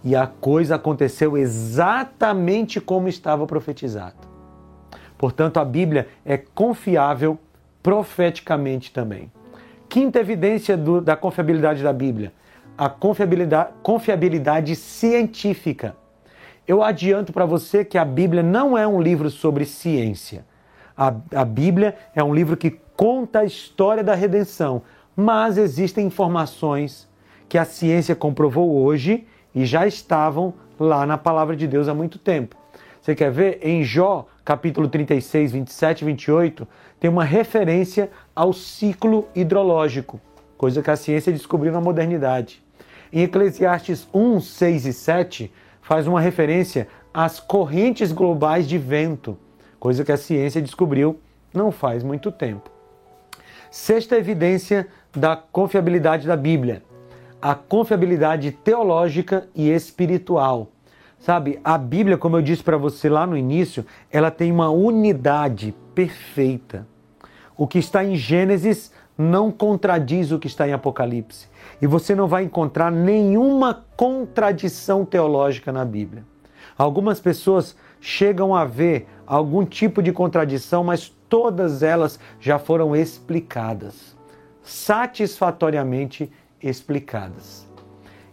E 0.03 0.15
a 0.15 0.25
coisa 0.25 0.75
aconteceu 0.75 1.37
exatamente 1.37 2.81
como 2.81 3.07
estava 3.07 3.45
profetizado. 3.45 4.27
Portanto, 5.15 5.59
a 5.59 5.65
Bíblia 5.65 6.07
é 6.25 6.37
confiável 6.37 7.37
profeticamente 7.83 8.91
também. 8.91 9.31
Quinta 9.95 10.19
evidência 10.19 10.75
do, 10.75 10.99
da 10.99 11.15
confiabilidade 11.15 11.81
da 11.81 11.93
Bíblia: 11.93 12.33
a 12.77 12.89
confiabilidade, 12.89 13.69
confiabilidade 13.81 14.75
científica. 14.75 15.95
Eu 16.67 16.83
adianto 16.83 17.31
para 17.31 17.45
você 17.45 17.85
que 17.85 17.97
a 17.97 18.03
Bíblia 18.03 18.43
não 18.43 18.77
é 18.77 18.85
um 18.85 19.01
livro 19.01 19.29
sobre 19.29 19.63
ciência. 19.63 20.45
A, 20.97 21.15
a 21.33 21.45
Bíblia 21.45 21.95
é 22.13 22.21
um 22.21 22.35
livro 22.35 22.57
que 22.57 22.77
conta 22.97 23.39
a 23.39 23.45
história 23.45 24.03
da 24.03 24.13
redenção, 24.13 24.81
mas 25.15 25.57
existem 25.57 26.05
informações 26.05 27.07
que 27.47 27.57
a 27.57 27.63
ciência 27.63 28.17
comprovou 28.17 28.75
hoje 28.75 29.25
e 29.55 29.65
já 29.65 29.87
estavam 29.87 30.53
lá 30.77 31.05
na 31.05 31.17
palavra 31.17 31.55
de 31.55 31.67
Deus 31.67 31.87
há 31.87 31.93
muito 31.93 32.19
tempo. 32.19 32.57
Você 33.01 33.15
quer 33.15 33.31
ver? 33.31 33.59
Em 33.61 33.81
Jó, 33.81 34.27
capítulo 34.43 34.89
36, 34.89 35.53
27 35.53 36.01
e 36.01 36.05
28, 36.05 36.67
tem 36.99 37.09
uma 37.09 37.23
referência 37.23 38.09
ao 38.35 38.53
ciclo 38.53 39.27
hidrológico, 39.35 40.19
coisa 40.57 40.81
que 40.81 40.89
a 40.89 40.95
ciência 40.95 41.31
descobriu 41.31 41.71
na 41.71 41.81
modernidade. 41.81 42.63
Em 43.11 43.21
Eclesiastes 43.23 44.07
1, 44.13 44.39
6 44.39 44.85
e 44.85 44.93
7, 44.93 45.53
faz 45.81 46.07
uma 46.07 46.19
referência 46.19 46.87
às 47.13 47.39
correntes 47.39 48.11
globais 48.11 48.67
de 48.67 48.77
vento, 48.77 49.37
coisa 49.79 50.03
que 50.03 50.11
a 50.11 50.17
ciência 50.17 50.61
descobriu 50.61 51.19
não 51.53 51.71
faz 51.71 52.03
muito 52.03 52.31
tempo. 52.31 52.69
Sexta 53.69 54.17
evidência 54.17 54.87
da 55.15 55.35
confiabilidade 55.35 56.27
da 56.27 56.35
Bíblia, 56.35 56.83
a 57.41 57.53
confiabilidade 57.53 58.51
teológica 58.51 59.47
e 59.53 59.69
espiritual. 59.69 60.69
Sabe, 61.19 61.59
a 61.63 61.77
Bíblia, 61.77 62.17
como 62.17 62.37
eu 62.37 62.41
disse 62.41 62.63
para 62.63 62.77
você 62.77 63.09
lá 63.09 63.25
no 63.25 63.37
início, 63.37 63.85
ela 64.11 64.29
tem 64.29 64.51
uma 64.51 64.69
unidade 64.69 65.73
perfeita. 65.95 66.85
O 67.57 67.65
que 67.65 67.79
está 67.79 68.03
em 68.03 68.15
Gênesis 68.15 68.91
não 69.17 69.49
contradiz 69.49 70.31
o 70.31 70.37
que 70.37 70.47
está 70.47 70.67
em 70.67 70.73
Apocalipse. 70.73 71.47
E 71.81 71.87
você 71.87 72.13
não 72.13 72.27
vai 72.27 72.43
encontrar 72.43 72.91
nenhuma 72.91 73.85
contradição 73.95 75.05
teológica 75.05 75.71
na 75.71 75.85
Bíblia. 75.85 76.23
Algumas 76.77 77.19
pessoas 77.19 77.75
chegam 78.01 78.53
a 78.53 78.65
ver 78.65 79.07
algum 79.25 79.65
tipo 79.65 80.03
de 80.03 80.11
contradição, 80.11 80.83
mas 80.83 81.09
todas 81.29 81.81
elas 81.81 82.19
já 82.39 82.59
foram 82.59 82.95
explicadas, 82.95 84.15
satisfatoriamente 84.61 86.31
explicadas. 86.61 87.65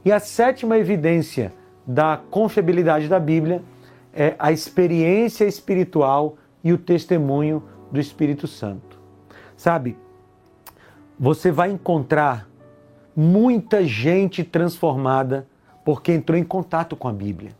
E 0.05 0.11
a 0.11 0.18
sétima 0.18 0.77
evidência 0.77 1.53
da 1.87 2.20
confiabilidade 2.31 3.09
da 3.09 3.20
Bíblia 3.20 3.62
é 4.12 4.35
a 4.38 4.51
experiência 4.51 5.44
espiritual 5.44 6.37
e 6.62 6.72
o 6.72 6.79
testemunho 6.79 7.62
do 7.90 8.01
Espírito 8.01 8.46
Santo. 8.46 8.98
Sabe, 9.57 9.96
você 11.18 11.51
vai 11.51 11.70
encontrar 11.70 12.48
muita 13.14 13.85
gente 13.85 14.42
transformada 14.42 15.46
porque 15.85 16.12
entrou 16.12 16.38
em 16.38 16.44
contato 16.44 16.96
com 16.96 17.09
a 17.09 17.12
Bíblia. 17.12 17.53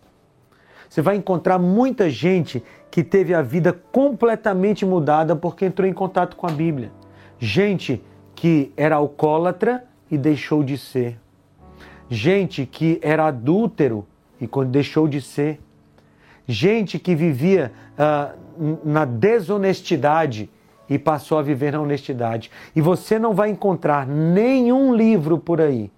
Você 0.89 1.01
vai 1.01 1.17
encontrar 1.17 1.59
muita 1.59 2.11
gente 2.11 2.63
que 2.91 3.03
teve 3.03 3.35
a 3.35 3.41
vida 3.41 3.73
completamente 3.73 4.85
mudada 4.85 5.35
porque 5.35 5.65
entrou 5.65 5.89
em 5.89 5.93
contato 5.93 6.37
com 6.37 6.47
a 6.47 6.51
Bíblia. 6.51 6.93
Gente 7.39 8.03
que 8.35 8.73
era 8.77 8.97
alcoólatra 8.97 9.85
e 10.11 10.19
deixou 10.19 10.63
de 10.63 10.77
ser. 10.77 11.19
Gente 12.11 12.67
que 12.67 12.99
era 13.03 13.27
adúltero 13.27 14.07
e 14.41 14.47
deixou 14.67 15.09
de 15.09 15.21
ser. 15.23 15.59
Gente 16.53 16.99
que 16.99 17.15
vivia 17.15 17.73
uh, 17.97 18.79
na 18.85 19.07
desonestidade 19.07 20.51
e 20.87 20.99
passou 20.99 21.39
a 21.39 21.43
viver 21.43 21.73
na 21.73 21.81
honestidade. 21.81 22.51
E 22.77 22.81
você 22.83 23.19
não 23.19 23.33
vai 23.33 23.49
encontrar 23.49 24.07
nenhum 24.07 24.95
livro 24.95 25.39
por 25.39 25.63
aí 25.63 25.91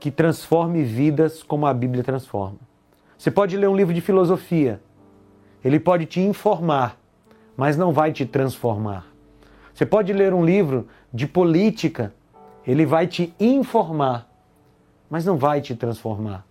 que 0.00 0.10
transforme 0.10 0.82
vidas 0.82 1.40
como 1.40 1.66
a 1.66 1.72
Bíblia 1.72 2.02
transforma. 2.02 2.58
Você 3.16 3.30
pode 3.30 3.56
ler 3.56 3.68
um 3.68 3.76
livro 3.76 3.94
de 3.94 4.00
filosofia, 4.00 4.80
ele 5.64 5.78
pode 5.78 6.06
te 6.06 6.20
informar, 6.20 6.98
mas 7.56 7.76
não 7.76 7.92
vai 7.92 8.10
te 8.10 8.26
transformar. 8.26 9.06
Você 9.72 9.86
pode 9.86 10.12
ler 10.12 10.34
um 10.34 10.44
livro 10.44 10.88
de 11.14 11.28
política, 11.28 12.12
ele 12.66 12.84
vai 12.84 13.06
te 13.06 13.32
informar, 13.38 14.28
mas 15.08 15.24
não 15.24 15.36
vai 15.36 15.60
te 15.60 15.76
transformar. 15.76 16.44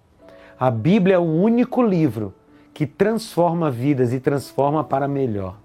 A 0.58 0.72
Bíblia 0.72 1.16
é 1.16 1.20
o 1.20 1.24
único 1.24 1.84
livro 1.84 2.34
que 2.82 2.88
transforma 2.88 3.70
vidas 3.70 4.12
e 4.12 4.20
transforma 4.20 4.84
para 4.84 5.08
melhor. 5.08 5.56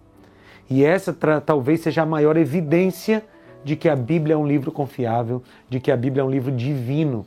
E 0.68 0.84
essa 0.84 1.16
talvez 1.40 1.80
seja 1.80 2.02
a 2.02 2.06
maior 2.06 2.36
evidência 2.36 3.24
de 3.64 3.74
que 3.74 3.88
a 3.88 3.96
Bíblia 3.96 4.34
é 4.34 4.36
um 4.36 4.46
livro 4.46 4.70
confiável, 4.70 5.42
de 5.66 5.80
que 5.80 5.90
a 5.90 5.96
Bíblia 5.96 6.20
é 6.20 6.24
um 6.26 6.30
livro 6.30 6.52
divino 6.52 7.24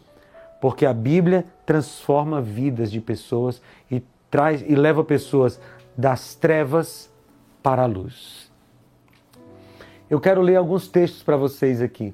porque 0.61 0.85
a 0.85 0.93
Bíblia 0.93 1.43
transforma 1.65 2.39
vidas 2.39 2.91
de 2.91 3.01
pessoas 3.01 3.63
e 3.89 4.03
traz 4.29 4.61
e 4.61 4.75
leva 4.75 5.03
pessoas 5.03 5.59
das 5.97 6.35
trevas 6.35 7.09
para 7.63 7.81
a 7.81 7.87
luz. 7.87 8.47
Eu 10.07 10.19
quero 10.19 10.39
ler 10.39 10.57
alguns 10.57 10.87
textos 10.87 11.23
para 11.23 11.35
vocês 11.35 11.81
aqui. 11.81 12.13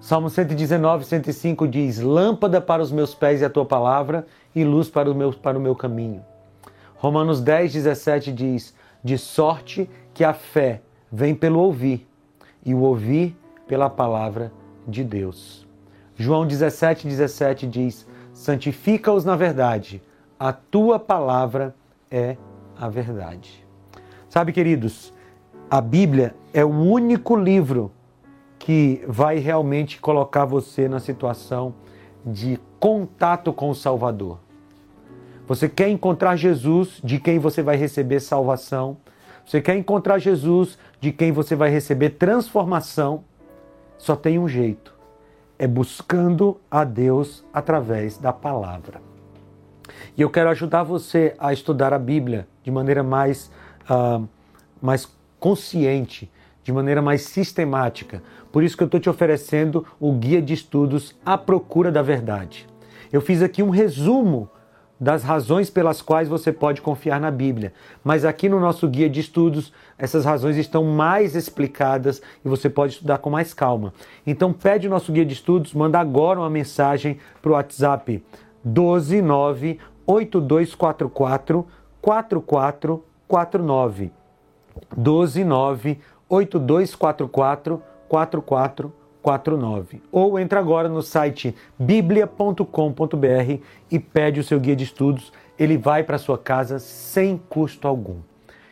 Salmo 0.00 0.30
119, 0.30 1.04
105 1.04 1.66
diz: 1.66 1.98
Lâmpada 1.98 2.60
para 2.60 2.80
os 2.80 2.92
meus 2.92 3.16
pés 3.16 3.42
é 3.42 3.46
a 3.46 3.50
tua 3.50 3.64
palavra 3.64 4.24
e 4.54 4.62
luz 4.62 4.88
para 4.88 5.10
o 5.10 5.14
meu, 5.16 5.32
para 5.32 5.58
o 5.58 5.60
meu 5.60 5.74
caminho. 5.74 6.22
Romanos 6.96 7.40
10, 7.40 7.72
17 7.72 8.32
diz: 8.32 8.74
De 9.02 9.18
sorte 9.18 9.88
que 10.12 10.24
a 10.24 10.32
fé 10.32 10.82
vem 11.10 11.34
pelo 11.34 11.60
ouvir, 11.60 12.06
e 12.64 12.74
o 12.74 12.80
ouvir 12.80 13.36
pela 13.66 13.90
palavra 13.90 14.52
de 14.86 15.04
Deus. 15.04 15.66
João 16.16 16.46
17, 16.46 17.06
17 17.06 17.66
diz: 17.66 18.06
Santifica-os 18.32 19.24
na 19.24 19.36
verdade, 19.36 20.02
a 20.38 20.52
tua 20.52 20.98
palavra 20.98 21.74
é 22.10 22.36
a 22.78 22.88
verdade. 22.88 23.64
Sabe, 24.28 24.52
queridos, 24.52 25.12
a 25.70 25.80
Bíblia 25.80 26.34
é 26.52 26.64
o 26.64 26.68
único 26.68 27.36
livro 27.36 27.92
que 28.58 29.04
vai 29.06 29.38
realmente 29.38 30.00
colocar 30.00 30.44
você 30.44 30.88
na 30.88 30.98
situação 30.98 31.74
de 32.24 32.58
contato 32.80 33.52
com 33.52 33.70
o 33.70 33.74
Salvador. 33.74 34.38
Você 35.46 35.68
quer 35.68 35.88
encontrar 35.88 36.36
Jesus, 36.36 37.00
de 37.02 37.18
quem 37.18 37.38
você 37.38 37.62
vai 37.62 37.76
receber 37.76 38.20
salvação. 38.20 38.96
Você 39.44 39.60
quer 39.60 39.76
encontrar 39.76 40.18
Jesus, 40.18 40.78
de 41.00 41.12
quem 41.12 41.32
você 41.32 41.54
vai 41.54 41.70
receber 41.70 42.10
transformação. 42.10 43.24
Só 43.98 44.16
tem 44.16 44.38
um 44.38 44.48
jeito 44.48 44.94
é 45.58 45.66
buscando 45.66 46.60
a 46.70 46.84
Deus 46.84 47.44
através 47.52 48.18
da 48.18 48.32
palavra. 48.32 49.00
E 50.16 50.22
eu 50.22 50.30
quero 50.30 50.50
ajudar 50.50 50.82
você 50.82 51.34
a 51.38 51.52
estudar 51.52 51.92
a 51.92 51.98
Bíblia 51.98 52.46
de 52.62 52.70
maneira 52.70 53.02
mais, 53.02 53.50
uh, 53.88 54.26
mais 54.80 55.08
consciente, 55.38 56.30
de 56.62 56.72
maneira 56.72 57.02
mais 57.02 57.22
sistemática. 57.22 58.22
Por 58.50 58.62
isso 58.62 58.76
que 58.76 58.82
eu 58.82 58.86
estou 58.86 59.00
te 59.00 59.10
oferecendo 59.10 59.86
o 60.00 60.12
guia 60.12 60.40
de 60.40 60.54
estudos 60.54 61.14
à 61.24 61.36
procura 61.36 61.92
da 61.92 62.02
verdade. 62.02 62.66
Eu 63.12 63.20
fiz 63.20 63.42
aqui 63.42 63.62
um 63.62 63.70
resumo 63.70 64.48
das 65.04 65.22
razões 65.22 65.68
pelas 65.68 66.00
quais 66.00 66.30
você 66.30 66.50
pode 66.50 66.80
confiar 66.80 67.20
na 67.20 67.30
Bíblia. 67.30 67.74
Mas 68.02 68.24
aqui 68.24 68.48
no 68.48 68.58
nosso 68.58 68.88
guia 68.88 69.10
de 69.10 69.20
estudos, 69.20 69.70
essas 69.98 70.24
razões 70.24 70.56
estão 70.56 70.82
mais 70.82 71.36
explicadas 71.36 72.22
e 72.42 72.48
você 72.48 72.70
pode 72.70 72.94
estudar 72.94 73.18
com 73.18 73.28
mais 73.28 73.52
calma. 73.52 73.92
Então 74.26 74.50
pede 74.50 74.86
o 74.86 74.90
nosso 74.90 75.12
guia 75.12 75.26
de 75.26 75.34
estudos, 75.34 75.74
manda 75.74 76.00
agora 76.00 76.40
uma 76.40 76.48
mensagem 76.48 77.18
para 77.42 77.50
o 77.50 77.54
WhatsApp 77.54 78.24
129 78.64 79.78
8244 80.06 81.66
4449. 82.00 84.10
129 84.96 85.98
8244 86.30 87.82
4449. 88.08 89.03
49. 89.24 90.02
Ou 90.12 90.38
entra 90.38 90.60
agora 90.60 90.86
no 90.86 91.00
site 91.00 91.56
biblia.com.br 91.78 93.58
e 93.90 93.98
pede 93.98 94.38
o 94.38 94.44
seu 94.44 94.60
guia 94.60 94.76
de 94.76 94.84
estudos. 94.84 95.32
Ele 95.58 95.78
vai 95.78 96.04
para 96.04 96.18
sua 96.18 96.36
casa 96.36 96.78
sem 96.78 97.38
custo 97.48 97.88
algum. 97.88 98.18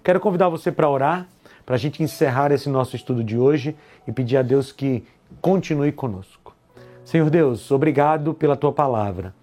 Quero 0.05 0.21
convidar 0.21 0.51
você 0.51 0.71
para 0.71 0.91
orar, 0.91 1.27
para 1.65 1.77
a 1.77 1.79
gente 1.79 2.03
encerrar 2.03 2.53
esse 2.53 2.69
nosso 2.69 2.95
estudo 2.95 3.25
de 3.25 3.39
hoje 3.39 3.75
e 4.07 4.13
pedir 4.13 4.37
a 4.37 4.43
Deus 4.43 4.71
que 4.71 5.03
continue 5.41 5.91
conosco. 5.91 6.55
Senhor 7.03 7.31
Deus, 7.31 7.71
obrigado 7.71 8.35
pela 8.35 8.55
tua 8.55 8.73
palavra. 8.73 9.35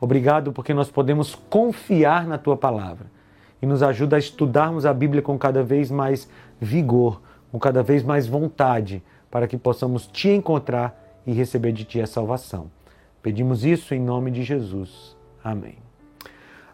Obrigado 0.00 0.52
porque 0.52 0.72
nós 0.72 0.88
podemos 0.88 1.34
confiar 1.34 2.24
na 2.24 2.38
tua 2.38 2.56
palavra 2.56 3.06
e 3.60 3.66
nos 3.66 3.82
ajuda 3.82 4.14
a 4.14 4.18
estudarmos 4.18 4.86
a 4.86 4.94
Bíblia 4.94 5.22
com 5.22 5.36
cada 5.36 5.62
vez 5.62 5.90
mais 5.90 6.28
vigor, 6.60 7.20
com 7.50 7.58
cada 7.58 7.82
vez 7.82 8.04
mais 8.04 8.28
vontade 8.28 9.02
para 9.32 9.48
que 9.48 9.56
possamos 9.56 10.06
te 10.06 10.28
encontrar 10.28 11.22
e 11.26 11.32
receber 11.32 11.72
de 11.72 11.84
ti 11.84 12.00
a 12.02 12.06
salvação. 12.06 12.70
Pedimos 13.22 13.64
isso 13.64 13.94
em 13.94 14.00
nome 14.00 14.30
de 14.30 14.42
Jesus. 14.42 15.16
Amém. 15.42 15.78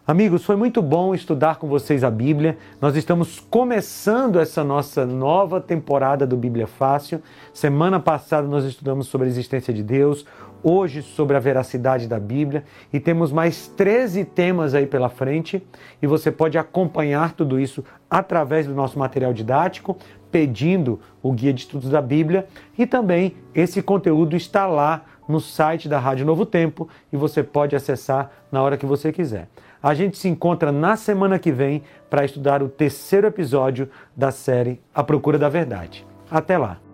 Amigos, 0.05 0.43
foi 0.43 0.57
muito 0.57 0.81
bom 0.81 1.15
estudar 1.15 1.57
com 1.57 1.67
vocês 1.67 2.03
a 2.03 2.11
Bíblia. 2.11 2.57
Nós 2.81 2.97
estamos 2.97 3.39
começando 3.39 4.39
essa 4.39 4.61
nossa 4.61 5.05
nova 5.05 5.61
temporada 5.61 6.27
do 6.27 6.35
Bíblia 6.35 6.67
Fácil. 6.67 7.21
Semana 7.53 7.99
passada 7.99 8.45
nós 8.45 8.65
estudamos 8.65 9.07
sobre 9.07 9.27
a 9.27 9.29
existência 9.29 9.73
de 9.73 9.83
Deus, 9.83 10.25
hoje 10.63 11.01
sobre 11.01 11.35
a 11.35 11.39
veracidade 11.39 12.07
da 12.07 12.19
Bíblia 12.19 12.63
e 12.91 12.99
temos 12.99 13.31
mais 13.31 13.67
13 13.67 14.25
temas 14.25 14.73
aí 14.73 14.85
pela 14.85 15.09
frente 15.09 15.65
e 16.01 16.07
você 16.07 16.31
pode 16.31 16.57
acompanhar 16.57 17.33
tudo 17.33 17.59
isso 17.59 17.83
através 18.09 18.67
do 18.67 18.73
nosso 18.73 18.97
material 18.97 19.33
didático, 19.33 19.97
pedindo 20.31 20.99
o 21.21 21.31
guia 21.31 21.53
de 21.53 21.61
estudos 21.61 21.89
da 21.89 22.01
Bíblia 22.01 22.47
e 22.77 22.85
também 22.85 23.35
esse 23.53 23.81
conteúdo 23.81 24.35
está 24.35 24.65
lá 24.65 25.03
no 25.27 25.39
site 25.39 25.87
da 25.87 25.99
Rádio 25.99 26.25
Novo 26.25 26.45
Tempo 26.45 26.89
e 27.13 27.17
você 27.17 27.43
pode 27.43 27.75
acessar 27.75 28.31
na 28.51 28.61
hora 28.61 28.77
que 28.77 28.85
você 28.85 29.11
quiser. 29.11 29.47
A 29.81 29.93
gente 29.93 30.17
se 30.17 30.27
encontra 30.27 30.71
na 30.71 30.97
semana 30.97 31.39
que 31.39 31.51
vem 31.51 31.83
para 32.09 32.25
estudar 32.25 32.61
o 32.61 32.67
terceiro 32.67 33.27
episódio 33.27 33.89
da 34.15 34.31
série 34.31 34.81
A 34.93 35.03
Procura 35.03 35.37
da 35.37 35.47
Verdade. 35.47 36.05
Até 36.29 36.57
lá! 36.57 36.88